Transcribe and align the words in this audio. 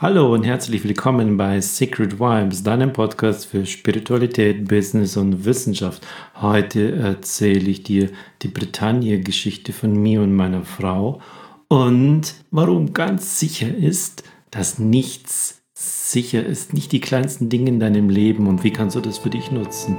Hallo 0.00 0.32
und 0.32 0.44
herzlich 0.44 0.84
willkommen 0.84 1.36
bei 1.36 1.60
Secret 1.60 2.20
Vibes, 2.20 2.62
deinem 2.62 2.92
Podcast 2.92 3.46
für 3.46 3.66
Spiritualität, 3.66 4.68
Business 4.68 5.16
und 5.16 5.44
Wissenschaft. 5.44 6.06
Heute 6.40 6.94
erzähle 6.94 7.68
ich 7.68 7.82
dir 7.82 8.10
die 8.42 8.46
Bretagne-Geschichte 8.46 9.72
von 9.72 10.00
mir 10.00 10.22
und 10.22 10.36
meiner 10.36 10.62
Frau 10.62 11.20
und 11.66 12.36
warum 12.52 12.92
ganz 12.92 13.40
sicher 13.40 13.74
ist, 13.74 14.22
dass 14.52 14.78
nichts 14.78 15.62
sicher 15.74 16.46
ist, 16.46 16.74
nicht 16.74 16.92
die 16.92 17.00
kleinsten 17.00 17.48
Dinge 17.48 17.70
in 17.70 17.80
deinem 17.80 18.08
Leben 18.08 18.46
und 18.46 18.62
wie 18.62 18.70
kannst 18.70 18.94
du 18.94 19.00
das 19.00 19.18
für 19.18 19.30
dich 19.30 19.50
nutzen. 19.50 19.98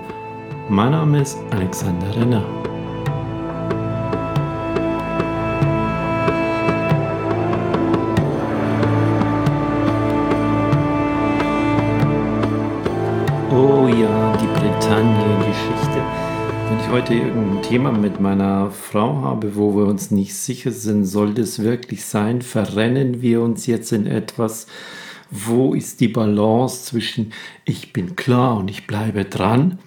Mein 0.69 0.91
Name 0.91 1.23
ist 1.23 1.37
Alexander 1.51 2.15
Renner. 2.15 2.68
Oh 13.89 13.95
ja, 13.95 14.37
die 14.37 14.45
Bretagne-Geschichte. 14.45 16.03
Wenn 16.67 16.79
ich 16.79 16.89
heute 16.89 17.13
irgendein 17.15 17.63
Thema 17.63 17.91
mit 17.91 18.19
meiner 18.19 18.69
Frau 18.69 19.15
habe, 19.21 19.55
wo 19.55 19.75
wir 19.75 19.85
uns 19.85 20.11
nicht 20.11 20.35
sicher 20.35 20.71
sind, 20.71 21.05
soll 21.05 21.33
das 21.33 21.59
wirklich 21.59 22.05
sein? 22.05 22.43
Verrennen 22.43 23.23
wir 23.23 23.41
uns 23.41 23.65
jetzt 23.65 23.91
in 23.91 24.05
etwas? 24.05 24.67
Wo 25.31 25.73
ist 25.73 26.01
die 26.01 26.07
Balance 26.07 26.85
zwischen 26.85 27.33
ich 27.65 27.91
bin 27.91 28.15
klar 28.15 28.57
und 28.57 28.69
ich 28.69 28.85
bleibe 28.85 29.25
dran 29.25 29.79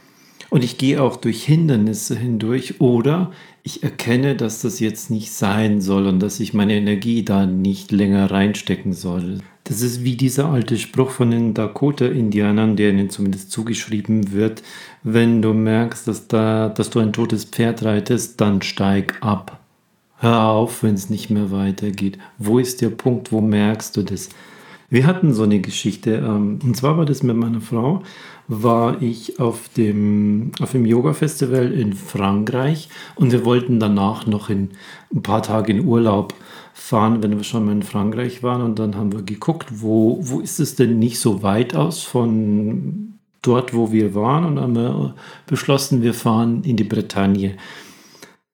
und 0.50 0.64
ich 0.64 0.78
gehe 0.78 1.00
auch 1.00 1.14
durch 1.16 1.45
Hindernisse 1.45 2.16
hindurch 2.16 2.80
oder 2.80 3.30
ich 3.62 3.84
erkenne, 3.84 4.34
dass 4.34 4.62
das 4.62 4.80
jetzt 4.80 5.11
nicht 5.11 5.30
sein 5.30 5.80
soll 5.80 6.09
und 6.09 6.19
dass 6.19 6.41
ich 6.41 6.55
meine 6.55 6.75
Energie 6.75 7.25
da 7.25 7.47
nicht 7.47 7.92
länger 7.92 8.33
reinstecken 8.33 8.95
soll. 8.95 9.39
Das 9.64 9.80
ist 9.80 10.02
wie 10.02 10.16
dieser 10.16 10.50
alte 10.50 10.76
Spruch 10.76 11.10
von 11.10 11.30
den 11.30 11.54
Dakota-Indianern, 11.54 12.74
der 12.76 12.90
ihnen 12.90 13.10
zumindest 13.10 13.52
zugeschrieben 13.52 14.32
wird. 14.32 14.62
Wenn 15.04 15.41
du 15.41 15.54
merkst, 15.54 16.08
dass, 16.08 16.27
da, 16.27 16.69
dass 16.69 16.91
du 16.91 16.98
ein 16.98 17.12
totes 17.12 17.44
Pferd 17.44 17.84
reitest, 17.84 18.41
dann 18.41 18.60
steig 18.62 19.19
ab. 19.20 19.60
Hör 20.19 20.42
auf, 20.42 20.82
wenn 20.82 20.94
es 20.94 21.10
nicht 21.10 21.30
mehr 21.30 21.50
weitergeht. 21.50 22.19
Wo 22.38 22.58
ist 22.58 22.80
der 22.80 22.91
Punkt, 22.91 23.32
wo 23.32 23.41
merkst 23.41 23.96
du 23.96 24.02
das? 24.02 24.30
Wir 24.92 25.06
hatten 25.06 25.32
so 25.32 25.44
eine 25.44 25.58
Geschichte, 25.58 26.16
ähm, 26.16 26.58
und 26.62 26.76
zwar 26.76 26.98
war 26.98 27.06
das 27.06 27.22
mit 27.22 27.34
meiner 27.34 27.62
Frau, 27.62 28.02
war 28.46 29.00
ich 29.00 29.40
auf 29.40 29.70
dem, 29.70 30.52
auf 30.60 30.72
dem 30.72 30.84
Yoga-Festival 30.84 31.72
in 31.72 31.94
Frankreich 31.94 32.90
und 33.14 33.32
wir 33.32 33.46
wollten 33.46 33.80
danach 33.80 34.26
noch 34.26 34.50
in 34.50 34.72
ein 35.10 35.22
paar 35.22 35.42
Tage 35.42 35.72
in 35.72 35.86
Urlaub 35.86 36.34
fahren, 36.74 37.22
wenn 37.22 37.38
wir 37.38 37.42
schon 37.42 37.64
mal 37.64 37.72
in 37.72 37.82
Frankreich 37.82 38.42
waren. 38.42 38.60
Und 38.60 38.78
dann 38.78 38.94
haben 38.94 39.12
wir 39.12 39.22
geguckt, 39.22 39.80
wo, 39.80 40.18
wo 40.20 40.40
ist 40.40 40.60
es 40.60 40.74
denn 40.74 40.98
nicht 40.98 41.18
so 41.18 41.42
weit 41.42 41.74
aus 41.74 42.02
von 42.02 43.14
dort, 43.40 43.72
wo 43.72 43.92
wir 43.92 44.14
waren? 44.14 44.44
Und 44.44 44.60
haben 44.60 44.76
wir 44.76 45.14
beschlossen, 45.46 46.02
wir 46.02 46.12
fahren 46.12 46.64
in 46.64 46.76
die 46.76 46.84
Bretagne. 46.84 47.56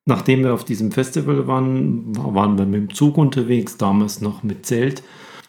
Nachdem 0.04 0.44
wir 0.44 0.54
auf 0.54 0.62
diesem 0.62 0.92
Festival 0.92 1.48
waren, 1.48 2.16
waren 2.16 2.56
wir 2.56 2.64
mit 2.64 2.80
dem 2.80 2.94
Zug 2.94 3.18
unterwegs, 3.18 3.76
damals 3.76 4.20
noch 4.20 4.44
mit 4.44 4.66
Zelt 4.66 5.02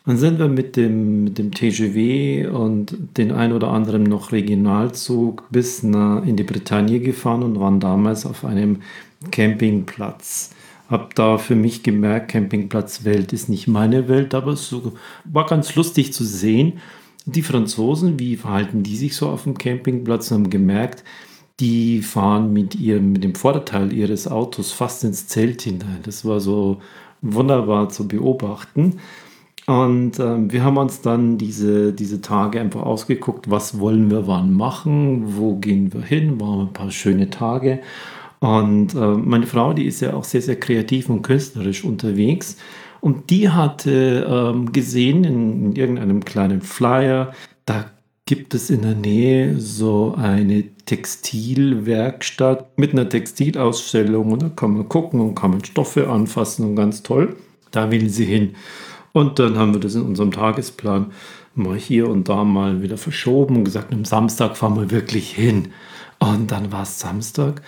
dann 0.10 0.18
sind 0.18 0.40
wir 0.40 0.48
mit 0.48 0.76
dem, 0.76 1.26
mit 1.26 1.38
dem 1.38 1.52
TGW 1.52 2.48
und 2.48 2.98
den 3.16 3.32
ein 3.32 3.54
oder 3.54 3.68
anderen 3.68 4.02
noch 4.02 4.32
Regionalzug 4.32 5.44
bis 5.52 5.84
nach, 5.84 6.26
in 6.26 6.36
die 6.36 6.44
Bretagne 6.44 7.00
gefahren 7.00 7.44
und 7.44 7.60
waren 7.60 7.80
damals 7.80 8.26
auf 8.26 8.44
einem 8.44 8.82
Campingplatz. 9.30 10.50
Hab 10.90 11.14
da 11.14 11.38
für 11.38 11.54
mich 11.54 11.84
gemerkt, 11.84 12.32
Campingplatz 12.32 13.04
Welt 13.04 13.34
ist 13.34 13.50
nicht 13.50 13.68
meine 13.68 14.08
Welt, 14.08 14.34
aber 14.34 14.54
es 14.54 14.74
war 15.26 15.46
ganz 15.46 15.76
lustig 15.76 16.12
zu 16.12 16.24
sehen. 16.24 16.80
Die 17.28 17.44
Franzosen, 17.44 18.18
wie 18.18 18.36
verhalten 18.36 18.82
die 18.82 18.98
sich 18.98 19.16
so 19.16 19.30
auf 19.30 19.44
dem 19.44 19.60
Campingplatz, 19.60 20.32
haben 20.32 20.50
gemerkt, 20.50 21.04
die 21.60 22.02
fahren 22.02 22.52
mit 22.52 22.74
ihrem, 22.74 23.12
mit 23.12 23.24
dem 23.24 23.36
Vorderteil 23.36 23.94
ihres 23.94 24.28
Autos 24.28 24.72
fast 24.72 25.04
ins 25.04 25.28
Zelt 25.28 25.62
hinein. 25.62 26.00
Das 26.02 26.26
war 26.26 26.40
so 26.40 26.82
wunderbar 27.22 27.90
zu 27.90 28.08
beobachten. 28.08 28.96
Und 29.70 30.20
ähm, 30.20 30.52
wir 30.52 30.64
haben 30.64 30.78
uns 30.78 31.02
dann 31.02 31.38
diese, 31.38 31.94
diese 31.94 32.22
Tage 32.22 32.60
einfach 32.60 32.82
ausgeguckt, 32.82 33.52
was 33.52 33.80
wollen 33.80 34.10
wir 34.10 34.26
wann 34.26 34.52
machen, 34.52 35.38
wo 35.38 35.58
gehen 35.58 35.94
wir 35.94 36.02
hin, 36.02 36.42
waren 36.42 36.62
ein 36.62 36.74
paar 36.74 36.90
schöne 36.90 37.30
Tage. 37.30 37.80
Und 38.40 38.96
äh, 38.96 38.98
meine 38.98 39.46
Frau, 39.46 39.74
die 39.74 39.86
ist 39.86 40.00
ja 40.02 40.16
auch 40.16 40.24
sehr, 40.24 40.42
sehr 40.42 40.60
kreativ 40.60 41.08
und 41.08 41.22
künstlerisch 41.22 41.84
unterwegs. 41.84 42.58
Und 43.00 43.30
die 43.30 43.50
hatte 43.50 44.28
ähm, 44.28 44.72
gesehen 44.72 45.24
in, 45.24 45.66
in 45.66 45.76
irgendeinem 45.76 46.26
kleinen 46.26 46.62
Flyer, 46.64 47.32
da 47.68 47.92
gibt 48.26 48.56
es 48.56 48.72
in 48.72 48.82
der 48.82 48.96
Nähe 48.96 49.60
so 49.60 50.16
eine 50.18 50.64
Textilwerkstatt 50.88 52.76
mit 52.80 52.94
einer 52.94 53.08
Textilausstellung 53.08 54.32
und 54.32 54.42
da 54.42 54.50
kann 54.50 54.74
man 54.74 54.90
gucken 54.90 55.20
und 55.20 55.36
kann 55.36 55.52
man 55.52 55.64
Stoffe 55.64 56.10
anfassen 56.10 56.66
und 56.66 56.76
ganz 56.76 57.04
toll. 57.04 57.36
Da 57.70 57.92
will 57.92 58.10
sie 58.10 58.26
hin. 58.26 58.56
Und 59.12 59.40
dann 59.40 59.58
haben 59.58 59.74
wir 59.74 59.80
das 59.80 59.96
in 59.96 60.04
unserem 60.04 60.32
Tagesplan 60.32 61.12
mal 61.56 61.78
hier 61.78 62.10
und 62.10 62.30
da 62.30 62.44
mal 62.44 62.82
wieder 62.82 62.98
verschoben 62.98 63.58
und 63.58 63.64
gesagt, 63.64 63.94
am 63.94 64.06
Samstag 64.06 64.58
fahren 64.58 64.76
wir 64.76 64.92
wirklich 64.92 65.32
hin. 65.32 65.70
Und 66.20 66.52
dann 66.52 66.72
war 66.72 66.84
es 66.84 67.00
Samstag. 67.00 67.62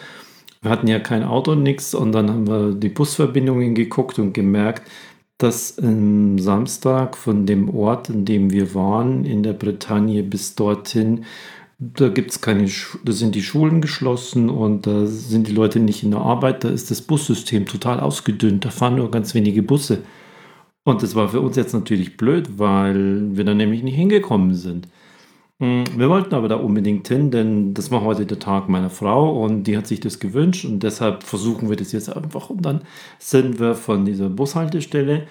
Wir 0.61 0.71
hatten 0.71 0.87
ja 0.87 0.99
kein 0.99 1.23
Auto, 1.23 1.53
und 1.53 1.63
nichts. 1.63 1.95
Und 1.95 2.11
dann 2.11 2.29
haben 2.29 2.47
wir 2.47 2.73
die 2.73 2.89
Busverbindungen 2.89 3.73
geguckt 3.73 4.19
und 4.19 4.33
gemerkt, 4.33 4.89
dass 5.37 5.79
am 5.79 6.37
Samstag 6.37 7.17
von 7.17 7.47
dem 7.47 7.69
Ort, 7.75 8.09
in 8.09 8.25
dem 8.25 8.51
wir 8.51 8.75
waren, 8.75 9.25
in 9.25 9.41
der 9.41 9.53
Bretagne 9.53 10.21
bis 10.21 10.53
dorthin, 10.53 11.25
da 11.79 12.09
gibt's 12.09 12.41
keine, 12.41 12.69
da 13.03 13.11
sind 13.11 13.33
die 13.33 13.41
Schulen 13.41 13.81
geschlossen 13.81 14.51
und 14.51 14.85
da 14.85 15.07
sind 15.07 15.47
die 15.47 15.51
Leute 15.53 15.79
nicht 15.79 16.03
in 16.03 16.11
der 16.11 16.19
Arbeit. 16.19 16.63
Da 16.63 16.69
ist 16.69 16.91
das 16.91 17.01
Bussystem 17.01 17.65
total 17.65 17.99
ausgedünnt. 17.99 18.65
Da 18.65 18.69
fahren 18.69 18.97
nur 18.97 19.09
ganz 19.09 19.33
wenige 19.33 19.63
Busse. 19.63 20.03
Und 20.83 21.03
das 21.03 21.15
war 21.15 21.29
für 21.29 21.41
uns 21.41 21.55
jetzt 21.55 21.73
natürlich 21.73 22.17
blöd, 22.17 22.57
weil 22.57 23.35
wir 23.35 23.43
da 23.43 23.53
nämlich 23.53 23.83
nicht 23.83 23.95
hingekommen 23.95 24.55
sind. 24.55 24.87
Hm, 25.59 25.83
wir 25.95 26.09
wollten 26.09 26.33
aber 26.33 26.47
da 26.47 26.55
unbedingt 26.55 27.07
hin, 27.07 27.29
denn 27.29 27.75
das 27.75 27.91
war 27.91 28.01
heute 28.01 28.25
der 28.25 28.39
Tag 28.39 28.67
meiner 28.67 28.89
Frau 28.89 29.43
und 29.43 29.65
die 29.65 29.77
hat 29.77 29.85
sich 29.85 29.99
das 29.99 30.19
gewünscht 30.19 30.65
und 30.65 30.81
deshalb 30.81 31.23
versuchen 31.23 31.69
wir 31.69 31.75
das 31.75 31.91
jetzt 31.91 32.09
einfach. 32.15 32.49
Und 32.49 32.63
dann 32.65 32.81
sind 33.19 33.59
wir 33.59 33.75
von 33.75 34.05
dieser 34.05 34.29
Bushaltestelle 34.29 35.27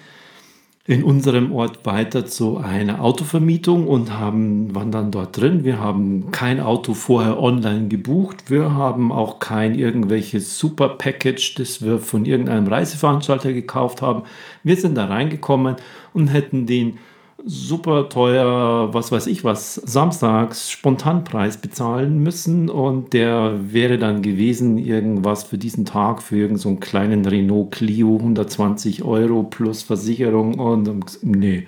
in 0.87 1.03
unserem 1.03 1.51
Ort 1.51 1.85
weiter 1.85 2.25
zu 2.25 2.57
einer 2.57 3.01
Autovermietung 3.03 3.87
und 3.87 4.17
haben, 4.17 4.73
waren 4.73 4.91
dann 4.91 5.11
dort 5.11 5.37
drin. 5.37 5.63
Wir 5.63 5.79
haben 5.79 6.31
kein 6.31 6.59
Auto 6.59 6.95
vorher 6.95 7.39
online 7.39 7.87
gebucht. 7.87 8.49
Wir 8.49 8.73
haben 8.73 9.11
auch 9.11 9.39
kein 9.39 9.75
irgendwelches 9.75 10.57
Super 10.57 10.89
Package, 10.89 11.55
das 11.55 11.83
wir 11.83 11.99
von 11.99 12.25
irgendeinem 12.25 12.67
Reiseveranstalter 12.67 13.53
gekauft 13.53 14.01
haben. 14.01 14.23
Wir 14.63 14.75
sind 14.75 14.95
da 14.95 15.05
reingekommen 15.05 15.75
und 16.13 16.27
hätten 16.27 16.65
den 16.65 16.97
super 17.45 18.09
teuer, 18.09 18.93
was 18.93 19.11
weiß 19.11 19.27
ich 19.27 19.43
was, 19.43 19.75
samstags 19.75 20.71
Spontanpreis 20.71 21.57
bezahlen 21.57 22.19
müssen 22.19 22.69
und 22.69 23.13
der 23.13 23.73
wäre 23.73 23.97
dann 23.97 24.21
gewesen 24.21 24.77
irgendwas 24.77 25.43
für 25.43 25.57
diesen 25.57 25.85
Tag 25.85 26.21
für 26.21 26.37
irgendeinen 26.37 26.75
so 26.75 26.75
kleinen 26.75 27.25
Renault 27.25 27.71
Clio 27.71 28.17
120 28.17 29.03
Euro 29.03 29.43
plus 29.43 29.83
Versicherung 29.83 30.59
und 30.59 31.19
nee, 31.23 31.67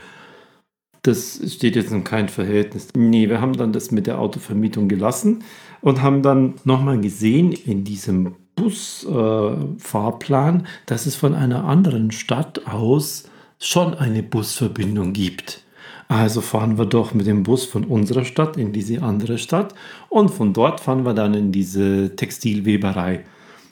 das 1.04 1.40
steht 1.54 1.76
jetzt 1.76 1.92
in 1.92 2.04
kein 2.06 2.30
Verhältnis. 2.30 2.88
Nee, 2.96 3.28
wir 3.28 3.42
haben 3.42 3.52
dann 3.54 3.74
das 3.74 3.92
mit 3.92 4.08
der 4.08 4.20
Autovermietung 4.20 4.88
gelassen 4.88 5.44
und 5.82 6.02
haben 6.02 6.22
dann 6.22 6.54
nochmal 6.64 7.02
gesehen 7.02 7.52
in 7.52 7.84
diesem 7.84 8.36
Busfahrplan, 8.56 10.62
äh, 10.62 10.64
dass 10.86 11.06
es 11.06 11.16
von 11.16 11.36
einer 11.36 11.66
anderen 11.66 12.12
Stadt 12.12 12.66
aus 12.68 13.26
schon 13.60 13.94
eine 13.94 14.24
Busverbindung 14.24 15.14
gibt. 15.14 15.64
Also 16.08 16.42
fahren 16.42 16.78
wir 16.78 16.86
doch 16.86 17.14
mit 17.14 17.28
dem 17.28 17.44
Bus 17.44 17.66
von 17.66 17.86
unserer 17.86 18.26
Stadt 18.26 18.58
in 18.58 18.72
diese 18.72 19.02
andere 19.02 19.38
Stadt 19.38 19.74
und 20.10 20.30
von 20.30 20.54
dort 20.54 20.80
fahren 20.80 21.06
wir 21.06 21.14
dann 21.14 21.34
in 21.34 21.52
diese 21.52 22.16
Textilweberei. 22.16 23.24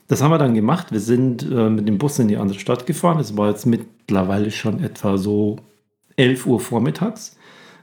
Das 0.07 0.21
haben 0.21 0.31
wir 0.31 0.37
dann 0.37 0.55
gemacht. 0.55 0.91
Wir 0.91 0.99
sind 0.99 1.43
äh, 1.43 1.69
mit 1.69 1.87
dem 1.87 1.97
Bus 1.97 2.19
in 2.19 2.27
die 2.27 2.37
andere 2.37 2.59
Stadt 2.59 2.85
gefahren. 2.85 3.19
Es 3.19 3.37
war 3.37 3.49
jetzt 3.49 3.65
mittlerweile 3.65 4.51
schon 4.51 4.83
etwa 4.83 5.17
so 5.17 5.57
11 6.17 6.45
Uhr 6.47 6.59
vormittags. 6.59 7.37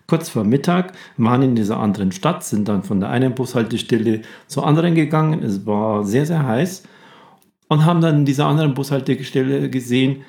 Kurz 0.07 0.31
vor 0.31 0.45
Mittag 0.45 0.93
waren 1.19 1.43
in 1.43 1.55
dieser 1.55 1.79
anderen 1.79 2.13
Stadt, 2.13 2.43
sind 2.43 2.67
dann 2.69 2.83
von 2.83 3.01
der 3.01 3.11
einen 3.11 3.35
Bushaltestelle 3.35 4.23
zur 4.47 4.67
anderen 4.67 4.95
gegangen. 4.95 5.43
Es 5.43 5.67
war 5.67 6.05
sehr, 6.05 6.25
sehr 6.27 6.47
heiß 6.47 6.83
und 7.69 7.85
haben 7.85 8.01
dann 8.01 8.17
in 8.21 8.25
dieser 8.25 8.47
anderen 8.47 8.75
Bushaltestelle 8.75 9.69
gesehen, 9.71 10.23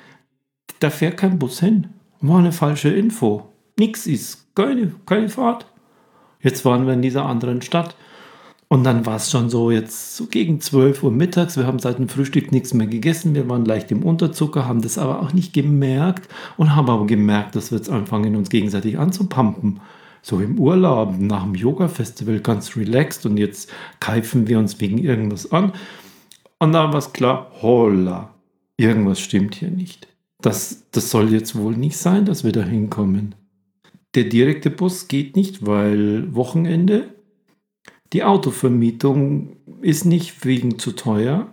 da 0.80 0.90
fährt 0.90 1.16
kein 1.16 1.38
Bus 1.38 1.60
hin. 1.60 1.88
War 2.20 2.38
eine 2.38 2.52
falsche 2.52 2.88
Info. 2.90 3.48
Nix 3.78 4.06
ist, 4.06 4.54
keine, 4.54 4.92
keine 5.06 5.28
Fahrt. 5.28 5.66
Jetzt 6.42 6.64
waren 6.64 6.86
wir 6.86 6.94
in 6.94 7.02
dieser 7.02 7.26
anderen 7.26 7.62
Stadt. 7.62 7.94
Und 8.68 8.84
dann 8.84 9.04
war 9.04 9.16
es 9.16 9.30
schon 9.30 9.50
so 9.50 9.70
jetzt 9.70 10.16
so 10.16 10.26
gegen 10.26 10.60
12 10.60 11.02
Uhr 11.02 11.10
mittags. 11.10 11.56
Wir 11.56 11.66
haben 11.66 11.80
seit 11.80 11.98
dem 11.98 12.08
Frühstück 12.08 12.52
nichts 12.52 12.72
mehr 12.72 12.86
gegessen. 12.86 13.34
Wir 13.34 13.48
waren 13.48 13.64
leicht 13.64 13.90
im 13.90 14.04
Unterzucker, 14.04 14.66
haben 14.66 14.80
das 14.80 14.96
aber 14.96 15.20
auch 15.22 15.32
nicht 15.32 15.52
gemerkt 15.52 16.28
und 16.56 16.76
haben 16.76 16.88
aber 16.88 17.06
gemerkt, 17.06 17.56
dass 17.56 17.72
wir 17.72 17.78
jetzt 17.78 17.90
anfangen, 17.90 18.36
uns 18.36 18.48
gegenseitig 18.48 18.96
anzupumpen. 18.96 19.80
So 20.22 20.38
im 20.38 20.58
Urlaub, 20.58 21.18
nach 21.18 21.44
dem 21.44 21.54
Yoga-Festival 21.56 22.40
ganz 22.40 22.76
relaxed 22.76 23.26
und 23.26 23.38
jetzt 23.38 23.72
keifen 23.98 24.46
wir 24.46 24.58
uns 24.58 24.78
wegen 24.80 24.98
irgendwas 24.98 25.50
an. 25.50 25.72
Und 26.58 26.72
dann 26.72 26.92
war 26.92 26.98
es 26.98 27.12
klar, 27.12 27.50
holla, 27.62 28.34
irgendwas 28.76 29.18
stimmt 29.18 29.56
hier 29.56 29.70
nicht. 29.70 30.09
Das, 30.42 30.86
das 30.90 31.10
soll 31.10 31.32
jetzt 31.32 31.56
wohl 31.56 31.76
nicht 31.76 31.96
sein, 31.96 32.24
dass 32.24 32.44
wir 32.44 32.52
da 32.52 32.62
hinkommen. 32.62 33.34
Der 34.14 34.24
direkte 34.24 34.70
Bus 34.70 35.08
geht 35.08 35.36
nicht, 35.36 35.66
weil 35.66 36.34
Wochenende 36.34 37.14
die 38.12 38.24
Autovermietung 38.24 39.56
ist 39.82 40.04
nicht 40.04 40.44
wegen 40.44 40.78
zu 40.78 40.92
teuer. 40.92 41.46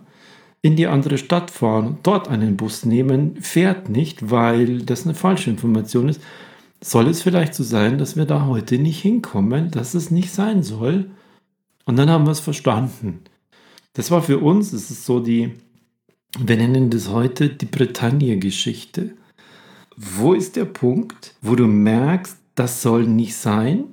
In 0.60 0.74
die 0.74 0.88
andere 0.88 1.18
Stadt 1.18 1.52
fahren 1.52 1.98
dort 2.02 2.26
einen 2.26 2.56
Bus 2.56 2.84
nehmen, 2.84 3.36
fährt 3.40 3.88
nicht, 3.88 4.30
weil 4.30 4.82
das 4.82 5.04
eine 5.04 5.14
falsche 5.14 5.50
Information 5.50 6.08
ist. 6.08 6.20
Soll 6.82 7.06
es 7.08 7.22
vielleicht 7.22 7.54
so 7.54 7.62
sein, 7.62 7.98
dass 7.98 8.16
wir 8.16 8.24
da 8.24 8.46
heute 8.46 8.78
nicht 8.78 9.00
hinkommen, 9.00 9.70
dass 9.70 9.94
es 9.94 10.10
nicht 10.10 10.32
sein 10.32 10.64
soll? 10.64 11.10
Und 11.84 11.96
dann 11.96 12.10
haben 12.10 12.26
wir 12.26 12.32
es 12.32 12.40
verstanden. 12.40 13.20
Das 13.92 14.10
war 14.10 14.22
für 14.22 14.38
uns, 14.38 14.72
es 14.72 14.90
ist 14.90 15.06
so 15.06 15.20
die, 15.20 15.54
wir 16.36 16.56
nennen 16.56 16.90
das 16.90 17.08
heute 17.08 17.48
die 17.50 17.66
Bretagne-Geschichte. 17.66 19.14
Wo 19.96 20.34
ist 20.34 20.56
der 20.56 20.66
Punkt, 20.66 21.34
wo 21.40 21.54
du 21.54 21.66
merkst, 21.66 22.36
das 22.54 22.82
soll 22.82 23.06
nicht 23.06 23.36
sein? 23.36 23.84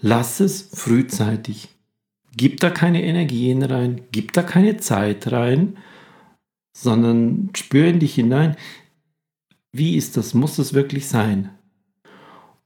Lass 0.00 0.40
es 0.40 0.68
frühzeitig 0.72 1.68
Gib 2.36 2.60
da 2.60 2.68
keine 2.68 3.02
Energien 3.02 3.62
rein, 3.62 4.02
gib 4.12 4.34
da 4.34 4.42
keine 4.42 4.76
Zeit 4.76 5.32
rein, 5.32 5.78
sondern 6.76 7.48
spür 7.56 7.86
in 7.86 7.98
dich 7.98 8.14
hinein, 8.14 8.56
wie 9.72 9.96
ist 9.96 10.18
das, 10.18 10.34
muss 10.34 10.56
das 10.56 10.74
wirklich 10.74 11.08
sein? 11.08 11.50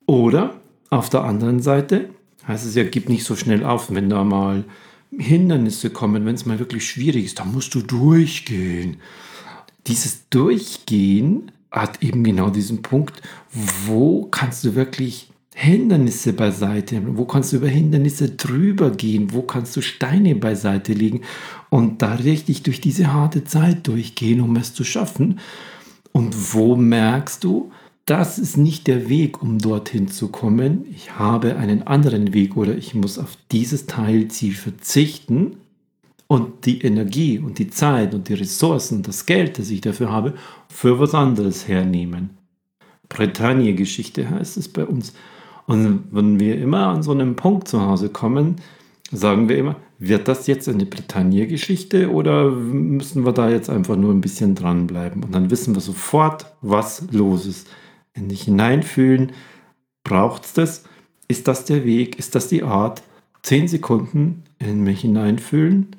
Oder 0.06 0.60
auf 0.90 1.08
der 1.08 1.22
anderen 1.22 1.60
Seite 1.60 2.10
heißt 2.48 2.66
es 2.66 2.74
ja, 2.74 2.82
gib 2.82 3.08
nicht 3.08 3.22
so 3.22 3.36
schnell 3.36 3.64
auf, 3.64 3.94
wenn 3.94 4.10
da 4.10 4.24
mal 4.24 4.64
Hindernisse 5.16 5.90
kommen, 5.90 6.24
wenn 6.24 6.34
es 6.34 6.46
mal 6.46 6.58
wirklich 6.58 6.88
schwierig 6.88 7.24
ist, 7.24 7.38
da 7.38 7.44
musst 7.44 7.74
du 7.74 7.82
durchgehen. 7.82 8.98
Dieses 9.86 10.28
Durchgehen 10.28 11.50
hat 11.70 12.02
eben 12.02 12.22
genau 12.24 12.50
diesen 12.50 12.82
Punkt, 12.82 13.20
wo 13.86 14.24
kannst 14.24 14.64
du 14.64 14.74
wirklich 14.74 15.30
Hindernisse 15.54 16.32
beiseite? 16.32 17.02
Wo 17.04 17.24
kannst 17.24 17.52
du 17.52 17.56
über 17.56 17.68
Hindernisse 17.68 18.30
drüber 18.30 18.90
gehen? 18.90 19.32
Wo 19.32 19.42
kannst 19.42 19.76
du 19.76 19.82
Steine 19.82 20.34
beiseite 20.34 20.92
legen 20.92 21.22
und 21.68 22.02
da 22.02 22.14
richtig 22.14 22.62
durch 22.62 22.80
diese 22.80 23.12
harte 23.12 23.44
Zeit 23.44 23.86
durchgehen, 23.86 24.40
um 24.40 24.56
es 24.56 24.74
zu 24.74 24.84
schaffen? 24.84 25.40
Und 26.12 26.54
wo 26.54 26.76
merkst 26.76 27.44
du, 27.44 27.72
das 28.06 28.38
ist 28.38 28.56
nicht 28.56 28.86
der 28.86 29.08
Weg, 29.08 29.42
um 29.42 29.58
dorthin 29.58 30.08
zu 30.08 30.28
kommen. 30.28 30.84
Ich 30.90 31.18
habe 31.18 31.56
einen 31.56 31.86
anderen 31.86 32.34
Weg 32.34 32.56
oder 32.56 32.76
ich 32.76 32.94
muss 32.94 33.18
auf 33.18 33.36
dieses 33.52 33.86
Teilziel 33.86 34.54
verzichten 34.54 35.56
und 36.26 36.66
die 36.66 36.82
Energie 36.82 37.38
und 37.38 37.58
die 37.58 37.70
Zeit 37.70 38.14
und 38.14 38.28
die 38.28 38.34
Ressourcen, 38.34 39.02
das 39.02 39.26
Geld, 39.26 39.58
das 39.58 39.70
ich 39.70 39.80
dafür 39.80 40.10
habe, 40.10 40.34
für 40.68 40.98
was 40.98 41.14
anderes 41.14 41.68
hernehmen. 41.68 42.30
Bretagne-Geschichte 43.08 44.30
heißt 44.30 44.56
es 44.56 44.68
bei 44.68 44.84
uns. 44.84 45.12
Und 45.66 46.04
wenn 46.10 46.40
wir 46.40 46.58
immer 46.58 46.86
an 46.86 47.02
so 47.02 47.12
einem 47.12 47.36
Punkt 47.36 47.68
zu 47.68 47.80
Hause 47.80 48.08
kommen, 48.08 48.56
sagen 49.12 49.48
wir 49.48 49.58
immer, 49.58 49.76
wird 49.98 50.28
das 50.28 50.46
jetzt 50.46 50.68
eine 50.68 50.86
Bretagne-Geschichte 50.86 52.10
oder 52.10 52.50
müssen 52.50 53.24
wir 53.26 53.32
da 53.32 53.50
jetzt 53.50 53.68
einfach 53.68 53.96
nur 53.96 54.12
ein 54.12 54.20
bisschen 54.20 54.54
dranbleiben? 54.54 55.22
Und 55.22 55.34
dann 55.34 55.50
wissen 55.50 55.74
wir 55.74 55.80
sofort, 55.80 56.46
was 56.62 57.04
los 57.10 57.46
ist. 57.46 57.68
In 58.14 58.28
dich 58.28 58.42
hineinfühlen, 58.42 59.32
braucht 60.04 60.44
es 60.44 60.52
das? 60.52 60.84
Ist 61.28 61.48
das 61.48 61.64
der 61.64 61.84
Weg? 61.84 62.18
Ist 62.18 62.34
das 62.34 62.48
die 62.48 62.62
Art? 62.62 63.02
Zehn 63.42 63.68
Sekunden 63.68 64.42
in 64.58 64.82
mich 64.82 65.00
hineinfühlen. 65.00 65.96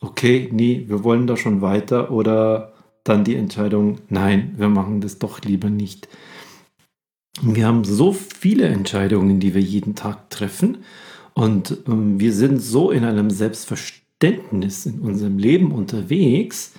Okay, 0.00 0.48
nee, 0.52 0.84
wir 0.88 1.04
wollen 1.04 1.26
da 1.26 1.36
schon 1.36 1.60
weiter 1.60 2.10
oder 2.10 2.72
dann 3.04 3.24
die 3.24 3.36
Entscheidung, 3.36 3.98
nein, 4.08 4.54
wir 4.56 4.68
machen 4.68 5.00
das 5.00 5.18
doch 5.18 5.42
lieber 5.42 5.70
nicht. 5.70 6.08
Wir 7.42 7.66
haben 7.66 7.84
so 7.84 8.12
viele 8.12 8.66
Entscheidungen, 8.68 9.40
die 9.40 9.54
wir 9.54 9.60
jeden 9.60 9.94
Tag 9.94 10.30
treffen. 10.30 10.78
Und 11.34 11.78
ähm, 11.88 12.20
wir 12.20 12.32
sind 12.32 12.58
so 12.58 12.90
in 12.90 13.04
einem 13.04 13.30
Selbstverständnis 13.30 14.86
in 14.86 15.00
unserem 15.00 15.38
Leben 15.38 15.72
unterwegs, 15.72 16.72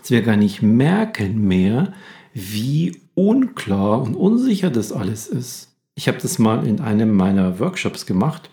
dass 0.00 0.10
wir 0.10 0.22
gar 0.22 0.36
nicht 0.36 0.62
merken 0.62 1.46
mehr, 1.46 1.92
wie 2.32 3.01
unklar 3.14 4.02
und 4.02 4.14
unsicher 4.14 4.70
das 4.70 4.92
alles 4.92 5.26
ist. 5.26 5.68
Ich 5.94 6.08
habe 6.08 6.18
das 6.18 6.38
mal 6.38 6.66
in 6.66 6.80
einem 6.80 7.14
meiner 7.14 7.58
Workshops 7.58 8.06
gemacht 8.06 8.50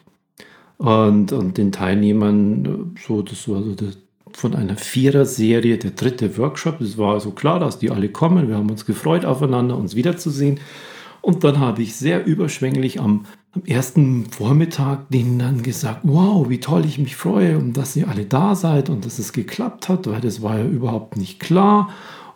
und, 0.78 1.32
und 1.32 1.58
den 1.58 1.72
Teilnehmern, 1.72 2.96
so, 3.06 3.22
das 3.22 3.48
war 3.48 3.64
so 3.64 3.76
das, 3.76 3.98
von 4.32 4.56
einer 4.56 4.78
Vierer-Serie, 4.78 5.78
der 5.78 5.92
dritte 5.92 6.38
Workshop. 6.38 6.82
Es 6.82 6.98
war 6.98 7.14
also 7.14 7.32
klar, 7.32 7.60
dass 7.60 7.80
die 7.80 7.92
alle 7.92 8.10
kommen. 8.10 8.48
Wir 8.48 8.56
haben 8.56 8.70
uns 8.70 8.86
gefreut 8.86 9.26
aufeinander, 9.26 9.78
uns 9.78 9.96
wiederzusehen. 9.96 10.60
Und 11.22 11.44
dann 11.44 11.60
habe 11.60 11.82
ich 11.82 11.96
sehr 11.96 12.26
überschwänglich 12.26 13.00
am, 13.00 13.26
am, 13.52 13.64
ersten 13.66 14.28
Vormittag 14.28 15.10
denen 15.10 15.40
dann 15.40 15.64
gesagt, 15.64 16.02
wow, 16.04 16.50
wie 16.50 16.60
toll 16.60 16.86
ich 16.86 16.98
mich 16.98 17.16
freue 17.16 17.58
und 17.58 17.74
dass 17.74 17.96
ihr 17.96 18.08
alle 18.08 18.26
da 18.26 18.56
seid 18.56 18.90
und 18.90 19.06
dass 19.06 19.20
es 19.20 19.34
geklappt 19.34 19.90
hat, 19.90 20.08
weil 20.08 20.22
das 20.22 20.42
war 20.42 20.58
ja 20.60 20.66
überhaupt 20.66 21.18
nicht 21.18 21.40
klar. 21.40 21.90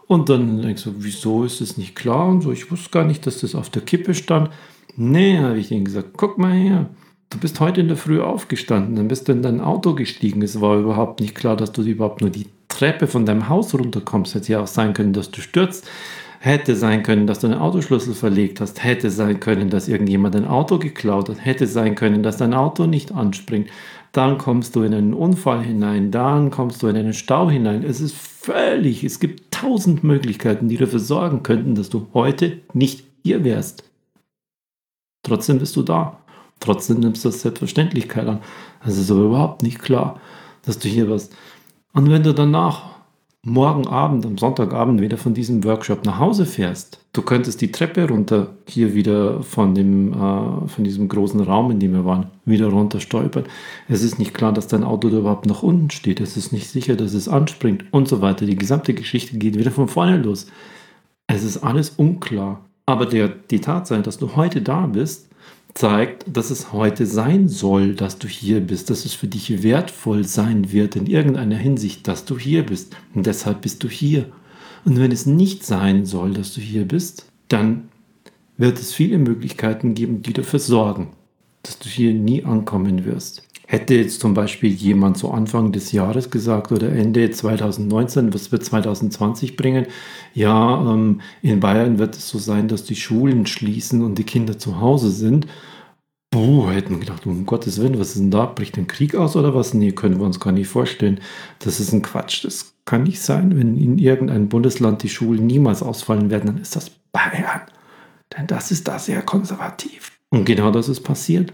Und 0.07 0.29
dann 0.29 0.67
ich 0.67 0.79
so, 0.79 0.93
wieso 0.97 1.43
ist 1.43 1.61
es 1.61 1.77
nicht 1.77 1.95
klar? 1.95 2.27
Und 2.27 2.41
so, 2.41 2.51
ich 2.51 2.71
wusste 2.71 2.89
gar 2.89 3.05
nicht, 3.05 3.25
dass 3.25 3.39
das 3.39 3.55
auf 3.55 3.69
der 3.69 3.81
Kippe 3.81 4.13
stand. 4.13 4.49
Nee, 4.95 5.39
habe 5.39 5.57
ich 5.57 5.69
denen 5.69 5.85
gesagt, 5.85 6.09
guck 6.17 6.37
mal 6.37 6.53
her, 6.53 6.89
du 7.29 7.39
bist 7.39 7.59
heute 7.59 7.81
in 7.81 7.87
der 7.87 7.97
Früh 7.97 8.21
aufgestanden, 8.21 8.95
dann 8.95 9.07
bist 9.07 9.27
du 9.27 9.31
in 9.31 9.41
dein 9.41 9.61
Auto 9.61 9.95
gestiegen. 9.95 10.41
Es 10.41 10.61
war 10.61 10.77
überhaupt 10.77 11.19
nicht 11.19 11.35
klar, 11.35 11.55
dass 11.55 11.71
du 11.71 11.81
überhaupt 11.81 12.21
nur 12.21 12.29
die 12.29 12.47
Treppe 12.67 13.07
von 13.07 13.25
deinem 13.25 13.49
Haus 13.49 13.73
runterkommst. 13.73 14.35
Hätte 14.35 14.51
ja 14.51 14.61
auch 14.61 14.67
sein 14.67 14.93
können, 14.93 15.13
dass 15.13 15.31
du 15.31 15.41
stürzt. 15.41 15.87
Hätte 16.39 16.75
sein 16.75 17.03
können, 17.03 17.25
dass 17.25 17.39
du 17.39 17.47
einen 17.47 17.59
Autoschlüssel 17.59 18.13
verlegt 18.13 18.59
hast. 18.59 18.83
Hätte 18.83 19.09
sein 19.09 19.39
können, 19.39 19.69
dass 19.69 19.87
irgendjemand 19.87 20.35
ein 20.35 20.45
Auto 20.45 20.77
geklaut 20.77 21.29
hat. 21.29 21.43
Hätte 21.43 21.67
sein 21.67 21.95
können, 21.95 22.21
dass 22.21 22.37
dein 22.37 22.53
Auto 22.53 22.85
nicht 22.85 23.13
anspringt. 23.13 23.69
Dann 24.13 24.37
kommst 24.37 24.75
du 24.75 24.83
in 24.83 24.93
einen 24.93 25.13
Unfall 25.13 25.63
hinein. 25.63 26.11
Dann 26.11 26.51
kommst 26.51 26.81
du 26.81 26.87
in 26.87 26.95
einen 26.95 27.13
Stau 27.13 27.49
hinein. 27.49 27.83
Es 27.83 27.99
ist 27.99 28.15
völlig, 28.15 29.03
es 29.03 29.19
gibt 29.19 29.51
tausend 29.51 30.03
Möglichkeiten, 30.03 30.69
die 30.69 30.77
dafür 30.77 30.99
sorgen 30.99 31.41
könnten, 31.41 31.73
dass 31.75 31.89
du 31.89 32.07
heute 32.13 32.61
nicht 32.73 33.05
hier 33.23 33.43
wärst. 33.43 33.89
Trotzdem 35.23 35.57
bist 35.57 35.75
du 35.75 35.81
da. 35.81 36.19
Trotzdem 36.59 36.99
nimmst 36.99 37.25
du 37.25 37.29
das 37.29 37.41
Selbstverständlichkeit 37.41 38.27
an. 38.27 38.41
Das 38.85 38.97
ist 38.97 39.09
aber 39.09 39.21
überhaupt 39.21 39.63
nicht 39.63 39.79
klar, 39.79 40.21
dass 40.61 40.77
du 40.77 40.87
hier 40.87 41.09
warst. 41.09 41.35
Und 41.93 42.09
wenn 42.11 42.23
du 42.23 42.33
danach 42.33 42.93
morgen 43.45 43.87
Abend, 43.87 44.25
am 44.25 44.37
Sonntagabend 44.37 45.01
wieder 45.01 45.17
von 45.17 45.33
diesem 45.33 45.63
Workshop 45.65 46.05
nach 46.05 46.17
Hause 46.17 46.45
fährst, 46.45 46.99
du 47.11 47.21
könntest 47.21 47.59
die 47.59 47.71
Treppe 47.71 48.07
runter, 48.07 48.55
hier 48.67 48.93
wieder 48.93 49.43
von, 49.43 49.75
dem, 49.75 50.13
äh, 50.13 50.67
von 50.67 50.83
diesem 50.83 51.09
großen 51.09 51.41
Raum, 51.41 51.69
in 51.69 51.79
dem 51.79 51.91
wir 51.91 52.05
waren, 52.05 52.27
wieder 52.45 52.67
runter 52.67 53.01
stolpern. 53.01 53.43
Es 53.89 54.01
ist 54.01 54.17
nicht 54.17 54.33
klar, 54.33 54.53
dass 54.53 54.67
dein 54.67 54.85
Auto 54.85 55.09
da 55.09 55.17
überhaupt 55.17 55.45
nach 55.45 55.61
unten 55.61 55.89
steht. 55.89 56.21
Es 56.21 56.37
ist 56.37 56.53
nicht 56.53 56.69
sicher, 56.69 56.95
dass 56.95 57.13
es 57.13 57.27
anspringt 57.27 57.83
und 57.91 58.07
so 58.07 58.21
weiter. 58.21 58.45
Die 58.45 58.55
gesamte 58.55 58.93
Geschichte 58.93 59.37
geht 59.37 59.57
wieder 59.57 59.71
von 59.71 59.89
vorne 59.89 60.17
los. 60.17 60.47
Es 61.27 61.43
ist 61.43 61.57
alles 61.57 61.89
unklar. 61.89 62.61
Aber 62.85 63.05
der, 63.05 63.27
die 63.29 63.61
Tatsache, 63.61 64.01
dass 64.01 64.17
du 64.17 64.35
heute 64.35 64.61
da 64.61 64.85
bist, 64.87 65.29
zeigt, 65.73 66.25
dass 66.27 66.51
es 66.51 66.71
heute 66.71 67.05
sein 67.05 67.47
soll, 67.47 67.95
dass 67.95 68.19
du 68.19 68.27
hier 68.27 68.61
bist, 68.61 68.89
dass 68.89 69.05
es 69.05 69.13
für 69.13 69.27
dich 69.27 69.63
wertvoll 69.63 70.23
sein 70.23 70.71
wird 70.71 70.95
in 70.95 71.07
irgendeiner 71.07 71.55
Hinsicht, 71.55 72.07
dass 72.07 72.25
du 72.25 72.37
hier 72.37 72.65
bist. 72.65 72.95
Und 73.15 73.25
deshalb 73.25 73.61
bist 73.61 73.83
du 73.83 73.89
hier. 73.89 74.27
Und 74.85 74.99
wenn 74.99 75.11
es 75.11 75.25
nicht 75.25 75.65
sein 75.65 76.05
soll, 76.05 76.33
dass 76.33 76.53
du 76.53 76.61
hier 76.61 76.87
bist, 76.87 77.25
dann 77.47 77.89
wird 78.57 78.79
es 78.79 78.93
viele 78.93 79.17
Möglichkeiten 79.17 79.95
geben, 79.95 80.21
die 80.21 80.33
dafür 80.33 80.59
sorgen, 80.59 81.13
dass 81.63 81.79
du 81.79 81.89
hier 81.89 82.13
nie 82.13 82.43
ankommen 82.43 83.05
wirst. 83.05 83.47
Hätte 83.73 83.95
jetzt 83.95 84.19
zum 84.19 84.35
Beispiel 84.35 84.69
jemand 84.71 85.17
zu 85.17 85.31
Anfang 85.31 85.71
des 85.71 85.93
Jahres 85.93 86.29
gesagt 86.29 86.71
oder 86.71 86.91
Ende 86.91 87.31
2019, 87.31 88.31
was 88.31 88.51
wird 88.51 88.63
2020 88.63 89.55
bringen? 89.55 89.87
Ja, 90.35 90.79
ähm, 90.93 91.21
in 91.41 91.59
Bayern 91.59 91.97
wird 91.97 92.15
es 92.15 92.29
so 92.29 92.37
sein, 92.37 92.67
dass 92.67 92.83
die 92.83 92.95
Schulen 92.95 93.47
schließen 93.47 94.03
und 94.03 94.19
die 94.19 94.25
Kinder 94.25 94.59
zu 94.59 94.79
Hause 94.79 95.09
sind. 95.09 95.47
Puh, 96.29 96.69
hätten 96.69 96.99
gedacht, 96.99 97.25
um 97.25 97.47
Gottes 97.47 97.81
Willen, 97.81 97.97
was 97.97 98.09
ist 98.09 98.19
denn 98.19 98.29
da? 98.29 98.45
Bricht 98.45 98.77
ein 98.77 98.85
Krieg 98.85 99.15
aus 99.15 99.35
oder 99.35 99.55
was? 99.55 99.73
Nee, 99.73 99.91
können 99.93 100.19
wir 100.19 100.27
uns 100.27 100.39
gar 100.39 100.51
nicht 100.51 100.67
vorstellen. 100.67 101.19
Das 101.57 101.79
ist 101.79 101.93
ein 101.93 102.03
Quatsch. 102.03 102.45
Das 102.45 102.75
kann 102.85 103.01
nicht 103.01 103.21
sein. 103.21 103.57
Wenn 103.57 103.75
in 103.75 103.97
irgendeinem 103.97 104.49
Bundesland 104.49 105.01
die 105.01 105.09
Schulen 105.09 105.47
niemals 105.47 105.81
ausfallen 105.81 106.29
werden, 106.29 106.45
dann 106.45 106.61
ist 106.61 106.75
das 106.75 106.91
Bayern. 107.11 107.61
Denn 108.37 108.45
das 108.45 108.69
ist 108.69 108.87
da 108.87 108.99
sehr 108.99 109.23
konservativ. 109.23 110.11
Und 110.29 110.45
genau 110.45 110.69
das 110.69 110.89
ist 110.89 111.01
passiert. 111.01 111.51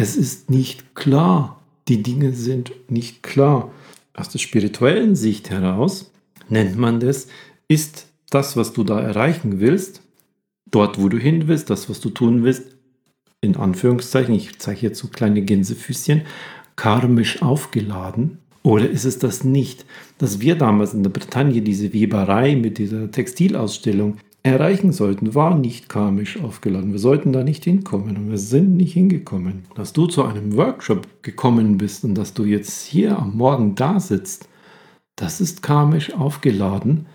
Es 0.00 0.16
ist 0.16 0.48
nicht 0.48 0.94
klar. 0.94 1.60
Die 1.88 2.02
Dinge 2.02 2.32
sind 2.32 2.72
nicht 2.88 3.22
klar. 3.22 3.70
Aus 4.14 4.30
der 4.30 4.38
spirituellen 4.38 5.14
Sicht 5.14 5.50
heraus 5.50 6.10
nennt 6.48 6.78
man 6.78 7.00
das, 7.00 7.28
ist 7.68 8.06
das, 8.30 8.56
was 8.56 8.72
du 8.72 8.82
da 8.82 8.98
erreichen 8.98 9.60
willst, 9.60 10.00
dort, 10.70 10.98
wo 10.98 11.10
du 11.10 11.18
hin 11.18 11.48
willst, 11.48 11.68
das, 11.68 11.90
was 11.90 12.00
du 12.00 12.08
tun 12.08 12.44
willst, 12.44 12.62
in 13.42 13.56
Anführungszeichen, 13.56 14.34
ich 14.34 14.58
zeige 14.58 14.86
jetzt 14.86 15.00
so 15.00 15.08
kleine 15.08 15.42
Gänsefüßchen, 15.42 16.22
karmisch 16.76 17.42
aufgeladen? 17.42 18.38
Oder 18.62 18.88
ist 18.88 19.04
es 19.04 19.18
das 19.18 19.44
nicht? 19.44 19.84
Dass 20.16 20.40
wir 20.40 20.54
damals 20.54 20.94
in 20.94 21.02
der 21.02 21.10
Bretagne 21.10 21.60
diese 21.60 21.92
Weberei 21.92 22.56
mit 22.56 22.78
dieser 22.78 23.10
Textilausstellung 23.10 24.16
erreichen 24.42 24.92
sollten, 24.92 25.34
war 25.34 25.56
nicht 25.56 25.88
karmisch 25.88 26.40
aufgeladen. 26.42 26.92
Wir 26.92 26.98
sollten 26.98 27.32
da 27.32 27.42
nicht 27.42 27.64
hinkommen 27.64 28.16
und 28.16 28.30
wir 28.30 28.38
sind 28.38 28.76
nicht 28.76 28.92
hingekommen. 28.92 29.64
Dass 29.74 29.92
du 29.92 30.06
zu 30.06 30.24
einem 30.24 30.56
Workshop 30.56 31.06
gekommen 31.22 31.78
bist 31.78 32.04
und 32.04 32.14
dass 32.14 32.34
du 32.34 32.44
jetzt 32.44 32.86
hier 32.86 33.18
am 33.18 33.36
Morgen 33.36 33.74
da 33.74 34.00
sitzt, 34.00 34.48
das 35.16 35.40
ist 35.40 35.62
karmisch 35.62 36.14
aufgeladen. 36.14 37.06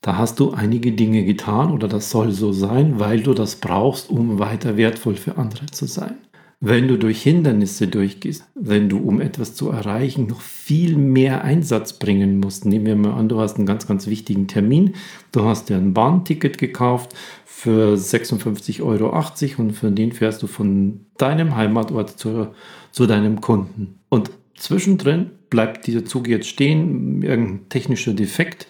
Da 0.00 0.18
hast 0.18 0.40
du 0.40 0.50
einige 0.50 0.92
Dinge 0.92 1.24
getan 1.24 1.70
oder 1.70 1.86
das 1.86 2.10
soll 2.10 2.32
so 2.32 2.52
sein, 2.52 2.98
weil 2.98 3.22
du 3.22 3.34
das 3.34 3.56
brauchst, 3.56 4.10
um 4.10 4.40
weiter 4.40 4.76
wertvoll 4.76 5.14
für 5.14 5.38
andere 5.38 5.66
zu 5.66 5.86
sein. 5.86 6.16
Wenn 6.64 6.86
du 6.86 6.96
durch 6.96 7.20
Hindernisse 7.24 7.88
durchgehst, 7.88 8.44
wenn 8.54 8.88
du, 8.88 8.98
um 8.98 9.20
etwas 9.20 9.56
zu 9.56 9.70
erreichen, 9.70 10.28
noch 10.28 10.40
viel 10.40 10.96
mehr 10.96 11.42
Einsatz 11.42 11.94
bringen 11.94 12.38
musst, 12.38 12.66
nehmen 12.66 12.86
wir 12.86 12.94
mal 12.94 13.14
an, 13.14 13.28
du 13.28 13.40
hast 13.40 13.56
einen 13.56 13.66
ganz, 13.66 13.88
ganz 13.88 14.06
wichtigen 14.06 14.46
Termin, 14.46 14.94
du 15.32 15.42
hast 15.42 15.70
dir 15.70 15.76
ein 15.76 15.92
Bahnticket 15.92 16.58
gekauft 16.58 17.16
für 17.44 17.94
56,80 17.94 18.80
Euro 18.80 19.12
und 19.58 19.72
für 19.72 19.90
den 19.90 20.12
fährst 20.12 20.40
du 20.44 20.46
von 20.46 21.00
deinem 21.18 21.56
Heimatort 21.56 22.16
zu, 22.16 22.54
zu 22.92 23.06
deinem 23.06 23.40
Kunden. 23.40 23.98
Und 24.08 24.30
zwischendrin 24.54 25.32
bleibt 25.50 25.88
dieser 25.88 26.04
Zug 26.04 26.28
jetzt 26.28 26.46
stehen, 26.46 27.22
irgendein 27.22 27.68
technischer 27.70 28.14
Defekt, 28.14 28.68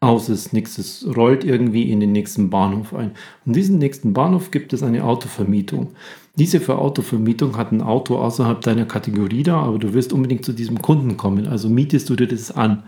aus 0.00 0.30
ist 0.30 0.54
nichts, 0.54 0.78
es 0.78 1.06
rollt 1.14 1.44
irgendwie 1.44 1.90
in 1.90 2.00
den 2.00 2.12
nächsten 2.12 2.48
Bahnhof 2.48 2.94
ein. 2.94 3.12
Und 3.44 3.54
diesen 3.54 3.78
nächsten 3.78 4.14
Bahnhof 4.14 4.50
gibt 4.50 4.72
es 4.72 4.82
eine 4.82 5.04
Autovermietung. 5.04 5.88
Diese 6.36 6.58
für 6.58 6.78
Autovermietung 6.78 7.58
hat 7.58 7.70
ein 7.70 7.82
Auto 7.82 8.16
außerhalb 8.16 8.62
deiner 8.62 8.86
Kategorie 8.86 9.42
da, 9.42 9.60
aber 9.60 9.78
du 9.78 9.92
wirst 9.92 10.14
unbedingt 10.14 10.44
zu 10.44 10.54
diesem 10.54 10.80
Kunden 10.80 11.18
kommen. 11.18 11.46
Also 11.46 11.68
mietest 11.68 12.08
du 12.08 12.16
dir 12.16 12.26
das 12.26 12.50
an. 12.50 12.84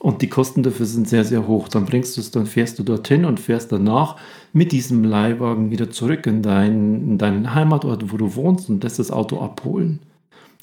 Und 0.00 0.20
die 0.20 0.28
Kosten 0.28 0.64
dafür 0.64 0.86
sind 0.86 1.08
sehr, 1.08 1.24
sehr 1.24 1.46
hoch. 1.46 1.68
Dann 1.68 1.84
bringst 1.84 2.16
du 2.16 2.20
es, 2.20 2.32
dann 2.32 2.46
fährst 2.46 2.76
du 2.80 2.82
dorthin 2.82 3.24
und 3.24 3.38
fährst 3.38 3.70
danach 3.70 4.16
mit 4.52 4.72
diesem 4.72 5.04
Leihwagen 5.04 5.70
wieder 5.70 5.90
zurück 5.90 6.26
in, 6.26 6.42
dein, 6.42 7.02
in 7.02 7.18
deinen 7.18 7.54
Heimatort, 7.54 8.12
wo 8.12 8.16
du 8.16 8.34
wohnst 8.34 8.68
und 8.68 8.82
lässt 8.82 8.98
das 8.98 9.12
Auto 9.12 9.40
abholen. 9.40 10.00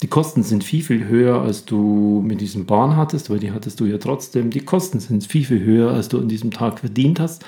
Die 0.01 0.08
Kosten 0.08 0.44
sind 0.44 0.63
viel, 0.63 0.82
viel 0.82 1.08
höher, 1.08 1.41
als 1.41 1.65
du 1.65 2.24
mit 2.25 2.39
diesem 2.39 2.65
Bahn 2.65 2.96
hattest, 2.96 3.29
weil 3.29 3.39
die 3.39 3.51
hattest 3.51 3.79
du 3.79 3.86
ja 3.86 3.98
trotzdem. 3.98 4.50
Die 4.50 4.62
Kosten 4.62 5.00
sind 5.00 5.25
viel, 5.25 5.44
viel 5.44 5.62
höher, 5.62 5.91
als 5.91 6.08
du 6.08 6.20
an 6.20 6.29
diesem 6.29 6.51
Tag 6.51 6.79
verdient 6.79 7.20
hast. 7.20 7.44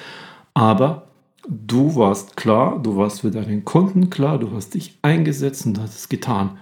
Aber 0.53 1.07
du 1.47 1.95
warst 1.95 2.35
klar, 2.35 2.79
du 2.81 2.97
warst 2.97 3.21
für 3.21 3.31
deinen 3.31 3.63
Kunden 3.63 4.09
klar, 4.09 4.37
du 4.37 4.51
hast 4.51 4.73
dich 4.73 4.97
eingesetzt 5.01 5.65
und 5.65 5.79
hast 5.79 5.97
es 5.97 6.09
getan. 6.09 6.57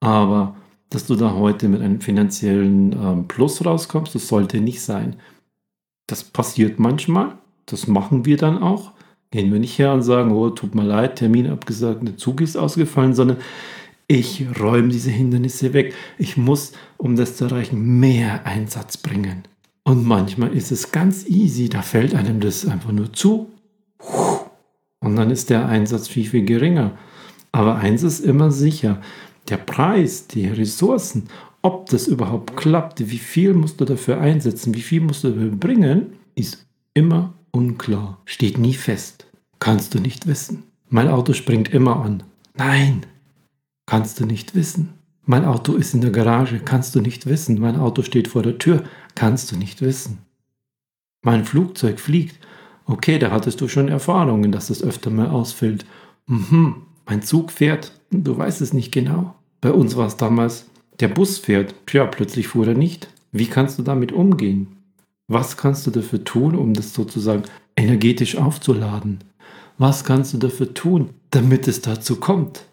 Aber 0.00 0.56
dass 0.90 1.06
du 1.06 1.16
da 1.16 1.34
heute 1.34 1.68
mit 1.68 1.80
einem 1.80 2.00
finanziellen 2.00 2.92
ähm, 2.92 3.26
Plus 3.26 3.64
rauskommst, 3.64 4.14
das 4.14 4.28
sollte 4.28 4.60
nicht 4.60 4.82
sein. 4.82 5.16
Das 6.06 6.22
passiert 6.22 6.78
manchmal, 6.78 7.38
das 7.64 7.86
machen 7.86 8.26
wir 8.26 8.36
dann 8.36 8.62
auch. 8.62 8.92
Gehen 9.30 9.50
wir 9.50 9.58
nicht 9.58 9.78
her 9.78 9.92
und 9.94 10.02
sagen, 10.02 10.32
oh, 10.32 10.50
tut 10.50 10.74
mir 10.74 10.84
leid, 10.84 11.16
Termin 11.16 11.48
abgesagt, 11.48 12.06
der 12.06 12.16
Zug 12.16 12.42
ist 12.42 12.56
ausgefallen, 12.56 13.14
sondern 13.14 13.38
ich 14.06 14.46
räume 14.60 14.88
diese 14.88 15.10
Hindernisse 15.10 15.72
weg. 15.72 15.94
Ich 16.18 16.36
muss, 16.36 16.72
um 16.96 17.16
das 17.16 17.36
zu 17.36 17.44
erreichen, 17.44 18.00
mehr 18.00 18.46
Einsatz 18.46 18.96
bringen. 18.96 19.44
Und 19.84 20.06
manchmal 20.06 20.54
ist 20.54 20.72
es 20.72 20.92
ganz 20.92 21.26
easy, 21.26 21.68
da 21.68 21.82
fällt 21.82 22.14
einem 22.14 22.40
das 22.40 22.66
einfach 22.66 22.92
nur 22.92 23.12
zu. 23.12 23.50
Und 25.00 25.16
dann 25.16 25.30
ist 25.30 25.50
der 25.50 25.66
Einsatz 25.66 26.08
viel, 26.08 26.26
viel 26.26 26.44
geringer. 26.44 26.96
Aber 27.52 27.76
eins 27.76 28.02
ist 28.02 28.20
immer 28.20 28.50
sicher, 28.50 29.00
der 29.48 29.58
Preis, 29.58 30.26
die 30.26 30.48
Ressourcen, 30.48 31.28
ob 31.62 31.88
das 31.90 32.06
überhaupt 32.06 32.56
klappt, 32.56 33.10
wie 33.10 33.18
viel 33.18 33.54
musst 33.54 33.80
du 33.80 33.84
dafür 33.84 34.20
einsetzen, 34.20 34.74
wie 34.74 34.82
viel 34.82 35.00
musst 35.00 35.24
du 35.24 35.30
dafür 35.30 35.50
bringen, 35.50 36.14
ist 36.34 36.66
immer 36.94 37.34
unklar. 37.52 38.20
Steht 38.24 38.58
nie 38.58 38.74
fest. 38.74 39.26
Kannst 39.60 39.94
du 39.94 40.00
nicht 40.00 40.26
wissen. 40.26 40.64
Mein 40.88 41.08
Auto 41.08 41.32
springt 41.32 41.72
immer 41.72 42.04
an. 42.04 42.22
Nein, 42.56 43.06
Kannst 43.94 44.18
du 44.18 44.26
nicht 44.26 44.56
wissen. 44.56 44.94
Mein 45.24 45.44
Auto 45.44 45.74
ist 45.74 45.94
in 45.94 46.00
der 46.00 46.10
Garage, 46.10 46.58
kannst 46.58 46.96
du 46.96 47.00
nicht 47.00 47.26
wissen. 47.26 47.60
Mein 47.60 47.76
Auto 47.76 48.02
steht 48.02 48.26
vor 48.26 48.42
der 48.42 48.58
Tür, 48.58 48.82
kannst 49.14 49.52
du 49.52 49.56
nicht 49.56 49.82
wissen. 49.82 50.18
Mein 51.22 51.44
Flugzeug 51.44 52.00
fliegt. 52.00 52.44
Okay, 52.86 53.20
da 53.20 53.30
hattest 53.30 53.60
du 53.60 53.68
schon 53.68 53.86
Erfahrungen, 53.86 54.50
dass 54.50 54.68
es 54.68 54.82
öfter 54.82 55.10
mal 55.10 55.28
ausfällt. 55.28 55.86
Mhm, 56.26 56.82
mein 57.06 57.22
Zug 57.22 57.52
fährt, 57.52 57.92
du 58.10 58.36
weißt 58.36 58.62
es 58.62 58.72
nicht 58.72 58.90
genau. 58.90 59.36
Bei 59.60 59.70
uns 59.70 59.94
war 59.94 60.08
es 60.08 60.16
damals, 60.16 60.68
der 60.98 61.06
Bus 61.06 61.38
fährt, 61.38 61.76
tja, 61.86 62.04
plötzlich 62.06 62.48
fuhr 62.48 62.66
er 62.66 62.74
nicht. 62.74 63.06
Wie 63.30 63.46
kannst 63.46 63.78
du 63.78 63.84
damit 63.84 64.10
umgehen? 64.10 64.78
Was 65.28 65.56
kannst 65.56 65.86
du 65.86 65.92
dafür 65.92 66.24
tun, 66.24 66.56
um 66.56 66.74
das 66.74 66.94
sozusagen 66.94 67.44
energetisch 67.76 68.34
aufzuladen? 68.38 69.20
Was 69.78 70.02
kannst 70.02 70.34
du 70.34 70.38
dafür 70.38 70.74
tun, 70.74 71.10
damit 71.30 71.68
es 71.68 71.80
dazu 71.80 72.16
kommt? 72.16 72.66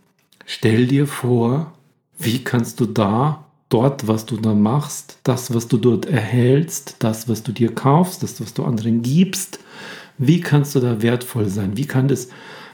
Stell 0.45 0.87
dir 0.87 1.07
vor, 1.07 1.73
wie 2.17 2.43
kannst 2.43 2.79
du 2.79 2.85
da, 2.85 3.45
dort, 3.69 4.07
was 4.07 4.25
du 4.25 4.37
da 4.37 4.53
machst, 4.53 5.19
das, 5.23 5.53
was 5.53 5.67
du 5.67 5.77
dort 5.77 6.05
erhältst, 6.05 6.97
das, 6.99 7.27
was 7.29 7.41
du 7.43 7.51
dir 7.51 7.73
kaufst, 7.73 8.21
das, 8.21 8.41
was 8.41 8.53
du 8.53 8.63
anderen 8.63 9.01
gibst, 9.01 9.59
wie 10.17 10.41
kannst 10.41 10.75
du 10.75 10.79
da 10.79 11.01
wertvoll 11.01 11.47
sein? 11.47 11.77
Wie 11.77 11.85
kann 11.85 12.07
das 12.07 12.29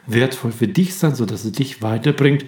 wertvoll 0.07 0.51
für 0.51 0.67
dich 0.67 0.95
sein, 0.95 1.15
sodass 1.15 1.45
es 1.45 1.51
dich 1.51 1.81
weiterbringt, 1.81 2.45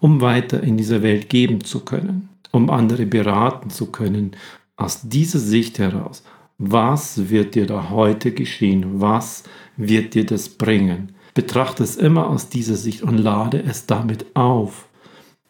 um 0.00 0.20
weiter 0.20 0.62
in 0.62 0.76
dieser 0.76 1.02
Welt 1.02 1.28
geben 1.28 1.62
zu 1.62 1.80
können, 1.80 2.28
um 2.50 2.70
andere 2.70 3.06
beraten 3.06 3.70
zu 3.70 3.86
können, 3.86 4.32
aus 4.76 5.02
dieser 5.02 5.38
Sicht 5.38 5.78
heraus. 5.78 6.24
Was 6.58 7.30
wird 7.30 7.54
dir 7.54 7.66
da 7.66 7.90
heute 7.90 8.32
geschehen? 8.32 9.00
Was 9.00 9.44
wird 9.76 10.14
dir 10.14 10.26
das 10.26 10.48
bringen? 10.48 11.14
Betrachte 11.34 11.82
es 11.82 11.96
immer 11.96 12.28
aus 12.28 12.48
dieser 12.48 12.76
Sicht 12.76 13.02
und 13.02 13.18
lade 13.18 13.62
es 13.62 13.86
damit 13.86 14.26
auf. 14.34 14.88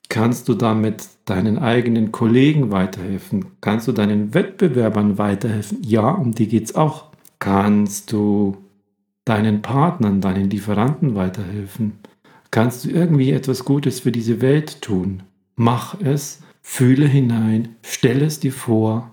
Kannst 0.08 0.48
du 0.48 0.54
damit 0.54 1.08
deinen 1.24 1.58
eigenen 1.58 2.12
Kollegen 2.12 2.70
weiterhelfen? 2.70 3.46
Kannst 3.60 3.88
du 3.88 3.92
deinen 3.92 4.34
Wettbewerbern 4.34 5.18
weiterhelfen? 5.18 5.78
Ja, 5.82 6.10
um 6.10 6.32
die 6.32 6.48
geht 6.48 6.64
es 6.64 6.74
auch. 6.74 7.06
Kannst 7.38 8.12
du 8.12 8.58
deinen 9.24 9.62
Partnern, 9.62 10.20
deinen 10.20 10.50
Lieferanten 10.50 11.14
weiterhelfen? 11.14 11.94
Kannst 12.50 12.84
du 12.84 12.90
irgendwie 12.90 13.30
etwas 13.30 13.64
Gutes 13.64 14.00
für 14.00 14.12
diese 14.12 14.40
Welt 14.42 14.82
tun? 14.82 15.22
Mach 15.56 15.98
es, 16.00 16.42
fühle 16.60 17.06
hinein, 17.06 17.76
stelle 17.82 18.26
es 18.26 18.38
dir 18.38 18.52
vor 18.52 19.10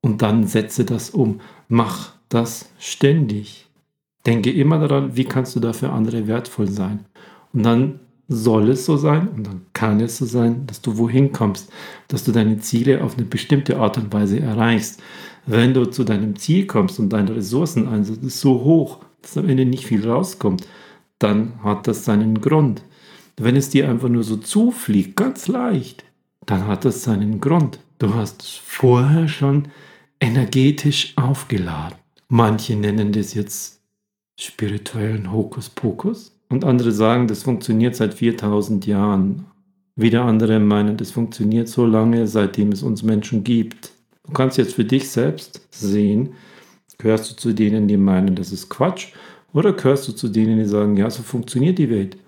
und 0.00 0.22
dann 0.22 0.46
setze 0.46 0.84
das 0.84 1.10
um. 1.10 1.40
Mach 1.68 2.12
das 2.28 2.70
ständig. 2.78 3.65
Denke 4.26 4.50
immer 4.50 4.78
daran, 4.78 5.16
wie 5.16 5.24
kannst 5.24 5.54
du 5.56 5.60
da 5.60 5.72
für 5.72 5.90
andere 5.90 6.26
wertvoll 6.26 6.68
sein. 6.68 7.06
Und 7.52 7.62
dann 7.62 8.00
soll 8.28 8.70
es 8.70 8.84
so 8.84 8.96
sein 8.96 9.28
und 9.28 9.46
dann 9.46 9.62
kann 9.72 10.00
es 10.00 10.18
so 10.18 10.24
sein, 10.24 10.66
dass 10.66 10.82
du 10.82 10.98
wohin 10.98 11.32
kommst, 11.32 11.70
dass 12.08 12.24
du 12.24 12.32
deine 12.32 12.58
Ziele 12.58 13.04
auf 13.04 13.16
eine 13.16 13.26
bestimmte 13.26 13.78
Art 13.78 13.98
und 13.98 14.12
Weise 14.12 14.40
erreichst. 14.40 15.00
Wenn 15.46 15.74
du 15.74 15.84
zu 15.86 16.02
deinem 16.02 16.34
Ziel 16.36 16.66
kommst 16.66 16.98
und 16.98 17.10
dein 17.10 17.28
Ressourceneinsatz 17.28 18.18
ist 18.18 18.40
so 18.40 18.64
hoch, 18.64 18.98
dass 19.22 19.38
am 19.38 19.48
Ende 19.48 19.64
nicht 19.64 19.86
viel 19.86 20.08
rauskommt, 20.08 20.66
dann 21.20 21.62
hat 21.62 21.86
das 21.86 22.04
seinen 22.04 22.40
Grund. 22.40 22.82
Wenn 23.36 23.54
es 23.54 23.70
dir 23.70 23.88
einfach 23.88 24.08
nur 24.08 24.24
so 24.24 24.36
zufliegt, 24.36 25.16
ganz 25.16 25.46
leicht, 25.46 26.04
dann 26.46 26.66
hat 26.66 26.84
das 26.84 27.04
seinen 27.04 27.40
Grund. 27.40 27.78
Du 27.98 28.14
hast 28.14 28.42
es 28.42 28.60
vorher 28.62 29.28
schon 29.28 29.68
energetisch 30.20 31.12
aufgeladen. 31.16 31.98
Manche 32.28 32.74
nennen 32.74 33.12
das 33.12 33.34
jetzt 33.34 33.75
spirituellen 34.38 35.32
Hokuspokus. 35.32 36.32
Und 36.48 36.64
andere 36.64 36.92
sagen, 36.92 37.26
das 37.26 37.42
funktioniert 37.42 37.96
seit 37.96 38.14
4000 38.14 38.86
Jahren. 38.86 39.46
Wieder 39.96 40.24
andere 40.24 40.60
meinen, 40.60 40.96
das 40.96 41.10
funktioniert 41.10 41.68
so 41.68 41.86
lange, 41.86 42.26
seitdem 42.26 42.70
es 42.70 42.82
uns 42.82 43.02
Menschen 43.02 43.42
gibt. 43.42 43.90
Du 44.26 44.32
kannst 44.32 44.58
jetzt 44.58 44.74
für 44.74 44.84
dich 44.84 45.08
selbst 45.08 45.66
sehen, 45.70 46.34
gehörst 46.98 47.30
du 47.30 47.36
zu 47.36 47.52
denen, 47.52 47.88
die 47.88 47.96
meinen, 47.96 48.34
das 48.34 48.52
ist 48.52 48.68
Quatsch, 48.68 49.08
oder 49.52 49.72
gehörst 49.72 50.06
du 50.06 50.12
zu 50.12 50.28
denen, 50.28 50.58
die 50.58 50.66
sagen, 50.66 50.96
ja, 50.96 51.08
so 51.08 51.22
funktioniert 51.22 51.78
die 51.78 51.90
Welt. 51.90 52.18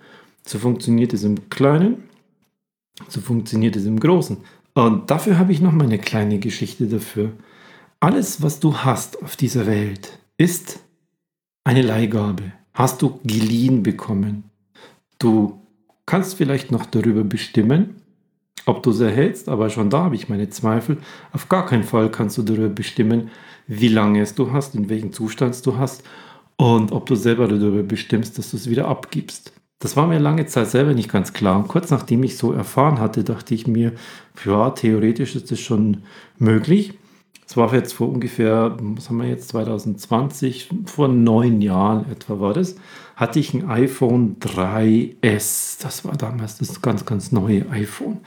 So 0.47 0.59
funktioniert 0.59 1.13
es 1.13 1.25
im 1.25 1.51
Kleinen, 1.51 2.05
so 3.09 3.21
funktioniert 3.21 3.77
es 3.77 3.85
im 3.85 4.01
Großen. 4.01 4.39
Und 4.75 5.11
dafür 5.11 5.39
habe 5.39 5.53
ich 5.53 5.61
noch 5.61 5.73
mal 5.73 5.85
eine 5.85 5.99
kleine 5.99 6.39
Geschichte 6.39 6.87
dafür. 6.87 7.33
Alles, 8.01 8.43
was 8.43 8.61
du 8.61 8.79
hast 8.79 9.23
auf 9.23 9.37
dieser 9.37 9.67
Welt, 9.67 10.19
ist 10.39 10.81
eine 11.69 11.83
Leihgabe 11.83 12.45
hast 12.73 13.03
du 13.03 13.21
geliehen 13.25 13.83
bekommen. 13.83 14.45
Du 15.19 15.61
kannst 16.07 16.37
vielleicht 16.37 16.73
noch 16.73 16.87
darüber 16.87 17.25
bestimmen, 17.25 17.97
ob 18.65 18.83
du 18.83 18.91
es 18.91 19.01
erhältst, 19.01 19.51
aber 19.51 19.69
schon 19.69 19.91
da 19.91 20.05
habe 20.05 20.15
ich 20.15 20.31
meine 20.31 20.49
Zweifel. 20.49 20.97
Auf 21.31 21.51
gar 21.51 21.67
keinen 21.67 21.83
Fall 21.85 22.11
kannst 22.11 22.39
du 22.39 22.43
darüber 22.43 22.71
bestimmen, 22.71 23.29
wie 23.67 23.89
lange 23.89 24.23
es 24.23 24.35
du 24.35 24.51
hast, 24.51 24.77
in 24.77 24.89
welchem 24.89 25.13
Zustand 25.13 25.67
du 25.67 25.77
hast 25.77 26.05
und 26.57 26.91
ob 26.91 27.05
du 27.05 27.17
selber 27.17 27.47
darüber 27.49 27.83
bestimmst, 27.83 28.39
dass 28.39 28.53
du 28.53 28.57
es 28.57 28.71
wieder 28.71 28.89
abgibst. 28.89 29.53
Das 29.79 29.95
war 29.95 30.07
mir 30.07 30.19
lange 30.19 30.47
Zeit 30.47 30.71
selber 30.71 30.95
nicht 30.95 31.13
ganz 31.13 31.35
klar. 31.35 31.59
Und 31.59 31.69
kurz 31.69 31.91
nachdem 31.91 32.23
ich 32.23 32.39
so 32.39 32.51
erfahren 32.51 32.99
hatte, 32.99 33.25
dachte 33.25 33.55
ich 33.55 33.67
mir, 33.67 33.93
ja, 34.43 34.71
theoretisch 34.71 35.37
ist 35.37 35.51
das 35.51 35.61
schon 35.61 35.99
möglich. 36.39 36.95
Es 37.49 37.57
war 37.57 37.73
jetzt 37.73 37.95
vor 37.95 38.11
ungefähr, 38.11 38.77
was 38.79 39.09
haben 39.09 39.23
wir 39.23 39.27
jetzt, 39.27 39.49
2020, 39.49 40.69
vor 40.85 41.09
neun 41.09 41.63
Jahren 41.63 42.05
etwa 42.13 42.41
war 42.41 42.53
das, 42.53 42.77
hatte 43.17 43.41
ich 43.41 43.55
ein 43.55 43.71
iPhone 43.71 44.37
3S. 44.39 45.83
Das 45.83 46.05
war 46.05 46.15
damals 46.19 46.59
das 46.59 46.83
ganz, 46.83 47.07
ganz 47.07 47.33
neue 47.33 47.67
iPhone. 47.71 48.19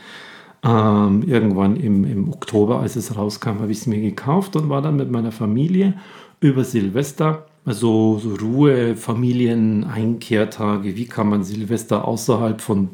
Ähm, 0.63 1.22
irgendwann 1.28 1.75
im, 1.75 2.04
im 2.04 2.30
Oktober, 2.30 2.80
als 2.80 2.96
es 2.96 3.16
rauskam, 3.16 3.60
habe 3.60 3.72
ich 3.72 3.78
es 3.78 3.86
mir 3.86 4.01
gekauft 4.01 4.56
und 4.56 4.70
war 4.70 4.82
dann 4.82 4.96
mit 4.96 5.12
meiner 5.12 5.32
Familie 5.32 5.94
über 6.40 6.63
Silvester, 6.63 7.46
also 7.63 8.18
so 8.18 8.34
Ruhe, 8.34 8.96
Familien, 8.96 9.84
Einkehrtage, 9.84 10.96
wie 10.96 11.06
kann 11.06 11.30
man 11.30 11.44
Silvester 11.44 12.08
außerhalb 12.08 12.60
von 12.60 12.90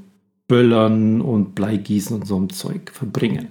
Böllern 0.50 1.22
und 1.22 1.56
Bleigießen 1.56 2.18
und 2.18 2.28
so 2.28 2.36
einem 2.36 2.50
Zeug 2.50 2.92
verbringen. 2.92 3.48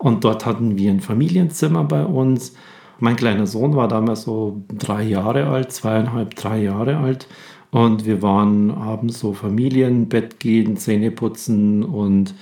Und 0.00 0.24
dort 0.24 0.46
hatten 0.46 0.78
wir 0.78 0.90
ein 0.90 1.00
Familienzimmer 1.00 1.84
bei 1.84 2.04
uns. 2.04 2.54
Mein 3.00 3.16
kleiner 3.16 3.46
Sohn 3.46 3.76
war 3.76 3.86
damals 3.86 4.22
so 4.22 4.62
drei 4.72 5.02
Jahre 5.02 5.46
alt, 5.46 5.72
zweieinhalb, 5.72 6.34
drei 6.34 6.62
Jahre 6.62 6.96
alt. 6.96 7.28
Und 7.70 8.06
wir 8.06 8.22
waren 8.22 8.70
abends 8.70 9.20
so 9.20 9.34
Familienbett 9.34 10.40
gehen, 10.40 10.78
Zähne 10.78 11.10
putzen 11.10 11.84
und 11.84 12.34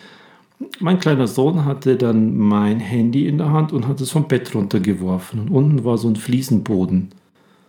mein 0.81 0.99
kleiner 0.99 1.27
Sohn 1.27 1.65
hatte 1.65 1.97
dann 1.97 2.37
mein 2.37 2.81
Handy 2.81 3.27
in 3.27 3.39
der 3.39 3.51
Hand 3.51 3.73
und 3.73 3.87
hat 3.87 4.01
es 4.01 4.11
vom 4.11 4.27
Bett 4.29 4.55
runtergeworfen. 4.55 5.41
Und 5.41 5.51
unten 5.51 5.85
war 5.85 5.99
so 5.99 6.09
ein 6.09 6.17
Fliesenboden. 6.17 7.11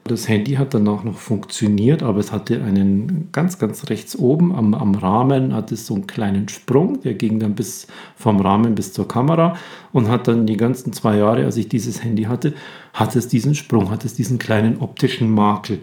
Das 0.10 0.28
Handy 0.28 0.54
hat 0.54 0.74
dann 0.74 0.88
auch 0.88 1.04
noch 1.04 1.18
funktioniert, 1.20 2.02
aber 2.02 2.20
es 2.20 2.32
hatte 2.32 2.64
einen 2.64 3.30
ganz, 3.32 3.60
ganz 3.60 3.92
rechts 3.92 4.18
oben 4.18 4.56
am, 4.56 4.74
am 4.74 4.96
Rahmen 4.96 5.54
hat 5.54 5.72
es 5.72 5.86
so 5.86 5.94
einen 5.94 6.08
kleinen 6.08 6.50
Sprung, 6.50 7.00
der 7.02 7.14
ging 7.14 7.38
dann 7.38 7.54
bis 7.54 7.86
vom 8.16 8.42
Rahmen 8.42 8.74
bis 8.74 8.92
zur 8.92 9.08
Kamera 9.08 9.56
und 9.94 10.08
hat 10.08 10.28
dann 10.28 10.48
die 10.48 10.58
ganzen 10.58 10.94
zwei 10.94 11.18
Jahre, 11.18 11.46
als 11.46 11.58
ich 11.58 11.70
dieses 11.70 12.04
Handy 12.04 12.24
hatte, 12.24 12.56
hat 12.92 13.16
es 13.16 13.28
diesen 13.28 13.54
Sprung, 13.54 13.92
hat 13.92 14.04
es 14.04 14.16
diesen 14.16 14.40
kleinen 14.40 14.78
optischen 14.78 15.30
Makel. 15.30 15.82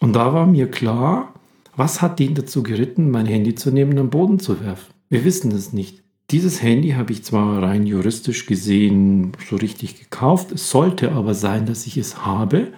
Und 0.00 0.16
da 0.16 0.32
war 0.32 0.46
mir 0.46 0.70
klar, 0.70 1.34
was 1.76 2.00
hat 2.00 2.20
den 2.20 2.34
dazu 2.34 2.62
geritten, 2.62 3.10
mein 3.10 3.26
Handy 3.26 3.54
zu 3.54 3.70
nehmen 3.70 3.92
und 3.92 3.98
am 3.98 4.10
Boden 4.10 4.38
zu 4.38 4.64
werfen? 4.64 4.94
Wir 5.10 5.22
wissen 5.26 5.52
es 5.52 5.74
nicht. 5.74 6.02
Dieses 6.30 6.62
Handy 6.62 6.92
habe 6.92 7.12
ich 7.12 7.24
zwar 7.24 7.62
rein 7.62 7.84
juristisch 7.84 8.46
gesehen 8.46 9.32
so 9.50 9.56
richtig 9.56 10.00
gekauft, 10.00 10.50
es 10.52 10.70
sollte 10.70 11.12
aber 11.12 11.34
sein, 11.34 11.66
dass 11.66 11.86
ich 11.86 11.98
es 11.98 12.24
habe. 12.24 12.68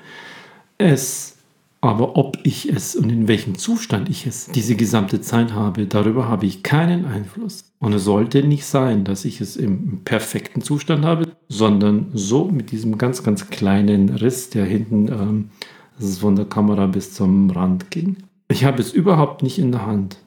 Es, 0.78 1.37
aber 1.80 2.16
ob 2.16 2.38
ich 2.42 2.68
es 2.68 2.97
und 2.97 3.11
in 3.11 3.28
welchem 3.28 3.56
Zustand 3.56 4.09
ich 4.09 4.26
es 4.26 4.47
diese 4.47 4.76
gesamte 4.76 5.21
Zeit 5.21 5.52
habe, 5.52 5.87
darüber 5.87 6.28
habe 6.28 6.47
ich 6.47 6.62
keinen 6.62 7.04
Einfluss. 7.04 7.73
Und 7.78 7.92
es 7.92 8.04
sollte 8.04 8.42
nicht 8.42 8.66
sein, 8.66 9.04
dass 9.04 9.25
ich 9.25 9.40
es 9.40 9.56
im 9.56 10.00
perfekten 10.04 10.62
Zustand 10.62 11.04
habe, 11.04 11.28
sondern 11.49 12.09
so 12.12 12.47
mit 12.47 12.73
diesem 12.73 12.99
ganz, 12.99 13.23
ganz 13.23 13.50
kleinen 13.50 14.09
Riss, 14.09 14.50
der 14.50 14.64
hinten 14.64 15.09
ähm, 15.09 15.50
von 16.18 16.37
der 16.37 16.47
Kamera 16.47 16.87
bis 16.87 17.14
zum 17.14 17.50
Rand 17.50 17.90
ging. 17.90 18.16
Ich 18.49 18.64
habe 18.64 18.80
es 18.80 18.92
überhaupt 18.92 19.42
nicht 19.42 19.59
in 19.59 19.73
der 19.73 19.87
Hand. 19.87 20.18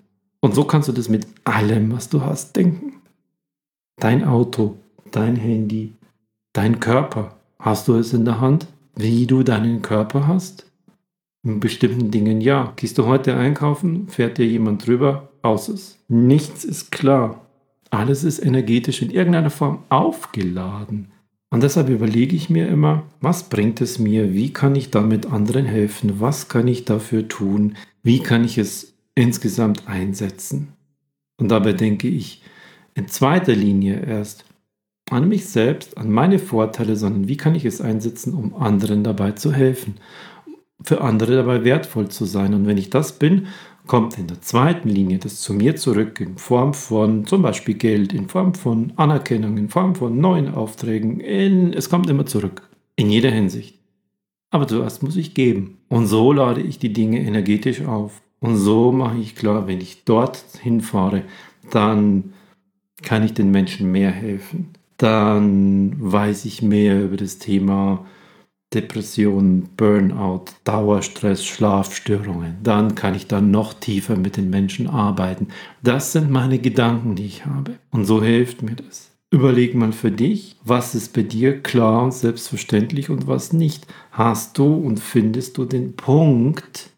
Und 0.42 0.56
so 0.56 0.64
kannst 0.64 0.88
du 0.88 0.94
das 0.94 1.10
mit 1.10 1.28
allem, 1.44 1.92
was 1.92 2.10
du 2.10 2.22
hast, 2.22 2.56
denken. 2.56 3.02
Dein 3.98 4.24
Auto, 4.24 4.78
dein 5.12 5.36
Handy, 5.36 5.94
dein 6.54 6.80
Körper. 6.80 7.36
Hast 7.60 7.88
du 7.88 7.96
es 7.96 8.14
in 8.14 8.24
der 8.24 8.40
Hand? 8.40 8.68
Wie 9.02 9.26
du 9.28 9.44
deinen 9.44 9.82
Körper 9.82 10.28
hast? 10.28 10.70
In 11.44 11.62
bestimmten 11.62 12.12
Dingen 12.12 12.42
ja. 12.42 12.74
Gehst 12.76 12.98
du 12.98 13.06
heute 13.06 13.38
einkaufen, 13.38 14.10
fährt 14.10 14.38
dir 14.38 14.46
jemand 14.46 14.86
drüber, 14.86 15.30
aus 15.42 15.70
es. 15.70 16.04
Nichts 16.10 16.66
ist 16.66 16.92
klar. 16.92 17.48
Alles 17.92 18.26
ist 18.26 18.40
energetisch 18.40 19.02
in 19.02 19.10
irgendeiner 19.10 19.52
Form 19.52 19.84
aufgeladen. 19.88 21.14
Und 21.50 21.64
deshalb 21.64 21.88
überlege 21.88 22.36
ich 22.36 22.50
mir 22.50 22.68
immer, 22.68 23.04
was 23.22 23.44
bringt 23.44 23.80
es 23.80 24.00
mir? 24.00 24.34
Wie 24.34 24.52
kann 24.52 24.76
ich 24.76 24.92
damit 24.92 25.28
anderen 25.28 25.66
helfen? 25.66 26.20
Was 26.20 26.50
kann 26.50 26.68
ich 26.68 26.84
dafür 26.84 27.30
tun? 27.30 27.78
Wie 28.04 28.20
kann 28.20 28.44
ich 28.44 28.58
es 28.58 28.96
insgesamt 29.16 29.88
einsetzen? 29.88 30.74
Und 31.38 31.52
dabei 31.52 31.72
denke 31.72 32.10
ich, 32.10 32.42
in 32.96 33.08
zweiter 33.08 33.54
Linie 33.54 34.02
erst 34.06 34.44
an 35.12 35.28
mich 35.28 35.48
selbst, 35.48 35.98
an 35.98 36.12
meine 36.12 36.40
Vorteile, 36.40 36.96
sondern 36.96 37.28
wie 37.28 37.38
kann 37.38 37.56
ich 37.56 37.66
es 37.66 37.82
einsetzen, 37.82 38.34
um 38.34 38.56
anderen 38.56 39.04
dabei 39.04 39.32
zu 39.32 39.54
helfen, 39.54 39.96
für 40.84 41.02
andere 41.02 41.36
dabei 41.36 41.64
wertvoll 41.64 42.10
zu 42.10 42.26
sein. 42.26 42.54
Und 42.54 42.68
wenn 42.68 42.78
ich 42.78 42.90
das 42.90 43.14
bin, 43.14 43.48
kommt 43.88 44.18
in 44.18 44.28
der 44.28 44.42
zweiten 44.42 44.88
Linie 44.88 45.18
das 45.18 45.42
zu 45.42 45.54
mir 45.54 45.76
zurück 45.76 46.20
in 46.20 46.38
Form 46.38 46.74
von 46.74 47.26
zum 47.26 47.42
Beispiel 47.42 47.76
Geld, 47.76 48.14
in 48.14 48.30
Form 48.30 48.54
von 48.54 48.94
Anerkennung, 48.96 49.58
in 49.58 49.70
Form 49.70 49.96
von 49.96 50.20
neuen 50.20 50.54
Aufträgen. 50.54 51.20
In, 51.20 51.74
es 51.74 51.90
kommt 51.90 52.10
immer 52.10 52.26
zurück. 52.26 52.70
In 52.96 53.10
jeder 53.10 53.32
Hinsicht. 53.32 53.80
Aber 54.52 54.68
zuerst 54.68 55.04
muss 55.04 55.16
ich 55.16 55.34
geben. 55.34 55.80
Und 55.90 56.08
so 56.08 56.32
lade 56.32 56.62
ich 56.62 56.80
die 56.80 56.94
Dinge 56.94 57.20
energetisch 57.20 57.82
auf. 57.82 58.22
Und 58.40 58.58
so 58.58 58.92
mache 58.92 59.18
ich 59.18 59.36
klar, 59.36 59.68
wenn 59.68 59.82
ich 59.82 60.06
dort 60.06 60.44
hinfahre, 60.62 61.24
dann 61.72 62.34
kann 63.02 63.24
ich 63.24 63.34
den 63.34 63.52
Menschen 63.52 63.92
mehr 63.92 64.12
helfen. 64.12 64.70
Dann 65.00 65.96
weiß 65.98 66.44
ich 66.44 66.62
mehr 66.62 67.02
über 67.02 67.16
das 67.16 67.40
Thema 67.40 68.06
Depression, 68.74 69.70
Burnout, 69.78 70.46
Dauerstress, 70.66 71.46
Schlafstörungen. 71.46 72.58
Dann 72.62 72.96
kann 72.96 73.16
ich 73.16 73.26
dann 73.26 73.50
noch 73.50 73.74
tiefer 73.74 74.18
mit 74.18 74.36
den 74.36 74.50
Menschen 74.50 74.88
arbeiten. 74.88 75.48
Das 75.82 76.12
sind 76.12 76.30
meine 76.30 76.60
Gedanken, 76.60 77.16
die 77.16 77.26
ich 77.26 77.46
habe. 77.46 77.80
Und 77.92 78.06
so 78.06 78.22
hilft 78.22 78.62
mir 78.62 78.76
das. 78.76 79.10
Überleg 79.32 79.74
mal 79.74 79.94
für 79.94 80.12
dich, 80.12 80.58
was 80.66 80.96
ist 80.96 81.14
bei 81.14 81.22
dir 81.22 81.64
klar 81.64 82.04
und 82.04 82.14
selbstverständlich 82.14 83.10
und 83.10 83.26
was 83.26 83.54
nicht. 83.54 83.88
Hast 84.12 84.58
du 84.58 84.74
und 84.74 85.00
findest 85.00 85.58
du 85.58 85.64
den 85.64 85.96
Punkt, 85.96 86.90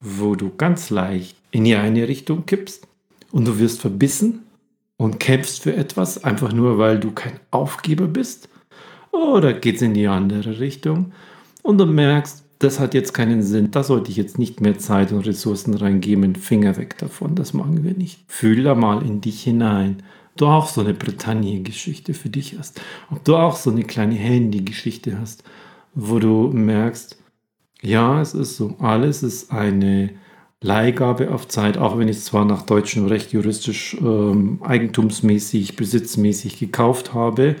wo 0.00 0.36
du 0.36 0.50
ganz 0.56 0.88
leicht 0.88 1.36
in 1.50 1.64
die 1.64 1.76
eine 1.76 2.08
Richtung 2.08 2.46
kippst 2.46 2.88
und 3.30 3.46
du 3.46 3.58
wirst 3.58 3.80
verbissen 3.80 4.46
und 4.96 5.20
kämpfst 5.20 5.62
für 5.62 5.74
etwas, 5.74 6.22
einfach 6.22 6.52
nur 6.52 6.78
weil 6.78 7.00
du 7.00 7.12
kein 7.12 7.40
Aufgeber 7.50 8.06
bist? 8.06 8.48
Oder 9.10 9.52
geht 9.52 9.76
es 9.76 9.82
in 9.82 9.94
die 9.94 10.08
andere 10.08 10.58
Richtung 10.58 11.12
und 11.62 11.78
du 11.78 11.86
merkst, 11.86 12.44
das 12.58 12.78
hat 12.78 12.94
jetzt 12.94 13.12
keinen 13.12 13.42
Sinn, 13.42 13.72
da 13.72 13.82
sollte 13.82 14.10
ich 14.10 14.16
jetzt 14.16 14.38
nicht 14.38 14.60
mehr 14.60 14.78
Zeit 14.78 15.12
und 15.12 15.26
Ressourcen 15.26 15.74
reingeben, 15.74 16.36
Finger 16.36 16.76
weg 16.76 16.96
davon, 16.98 17.34
das 17.34 17.54
machen 17.54 17.82
wir 17.82 17.94
nicht. 17.94 18.20
Fühl 18.28 18.62
da 18.62 18.74
mal 18.74 19.04
in 19.04 19.20
dich 19.20 19.42
hinein. 19.42 20.02
Du 20.36 20.46
auch 20.46 20.68
so 20.68 20.80
eine 20.80 20.94
Bretagne-Geschichte 20.94 22.14
für 22.14 22.30
dich 22.30 22.56
hast. 22.58 22.80
Ob 23.10 23.24
du 23.24 23.36
auch 23.36 23.56
so 23.56 23.70
eine 23.70 23.82
kleine 23.82 24.14
Handy-Geschichte 24.14 25.18
hast, 25.18 25.44
wo 25.94 26.20
du 26.20 26.50
merkst, 26.52 27.18
ja, 27.82 28.20
es 28.20 28.32
ist 28.32 28.56
so, 28.56 28.76
alles 28.78 29.22
ist 29.22 29.50
eine 29.50 30.10
Leihgabe 30.62 31.32
auf 31.32 31.48
Zeit, 31.48 31.76
auch 31.76 31.98
wenn 31.98 32.08
ich 32.08 32.18
es 32.18 32.24
zwar 32.26 32.44
nach 32.44 32.62
deutschem 32.62 33.06
Recht 33.06 33.32
juristisch 33.32 33.96
ähm, 34.00 34.60
eigentumsmäßig, 34.62 35.76
besitzmäßig 35.76 36.58
gekauft 36.58 37.14
habe, 37.14 37.56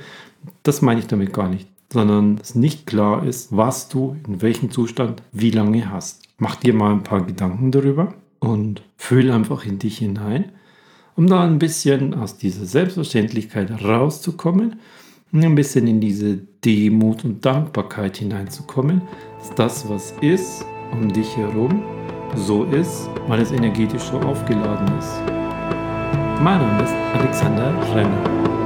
das 0.62 0.82
meine 0.82 1.00
ich 1.00 1.08
damit 1.08 1.32
gar 1.32 1.48
nicht, 1.48 1.68
sondern 1.92 2.38
es 2.40 2.54
nicht 2.54 2.86
klar 2.86 3.26
ist, 3.26 3.54
was 3.56 3.88
du 3.88 4.16
in 4.26 4.40
welchem 4.40 4.70
Zustand 4.70 5.22
wie 5.32 5.50
lange 5.50 5.90
hast. 5.90 6.22
Mach 6.38 6.56
dir 6.56 6.74
mal 6.74 6.92
ein 6.92 7.02
paar 7.02 7.24
Gedanken 7.24 7.72
darüber 7.72 8.14
und 8.38 8.82
fühl 8.96 9.30
einfach 9.30 9.66
in 9.66 9.78
dich 9.78 9.98
hinein, 9.98 10.52
um 11.16 11.26
da 11.26 11.44
ein 11.44 11.58
bisschen 11.58 12.14
aus 12.14 12.38
dieser 12.38 12.64
Selbstverständlichkeit 12.66 13.70
rauszukommen 13.84 14.76
und 15.32 15.44
ein 15.44 15.54
bisschen 15.54 15.86
in 15.86 16.00
diese 16.00 16.38
Demut 16.64 17.24
und 17.24 17.44
Dankbarkeit 17.44 18.16
hineinzukommen, 18.16 19.02
dass 19.38 19.54
das, 19.54 19.88
was 19.88 20.14
ist, 20.20 20.64
um 20.92 21.12
dich 21.12 21.36
herum, 21.36 21.82
so 22.34 22.64
ist, 22.64 23.08
weil 23.28 23.40
es 23.40 23.52
energetisch 23.52 24.02
so 24.02 24.18
aufgeladen 24.20 24.86
ist. 24.98 25.20
Mein 26.42 26.58
Name 26.58 26.82
ist 26.82 26.94
Alexander 27.14 27.72
Renner. 27.94 28.61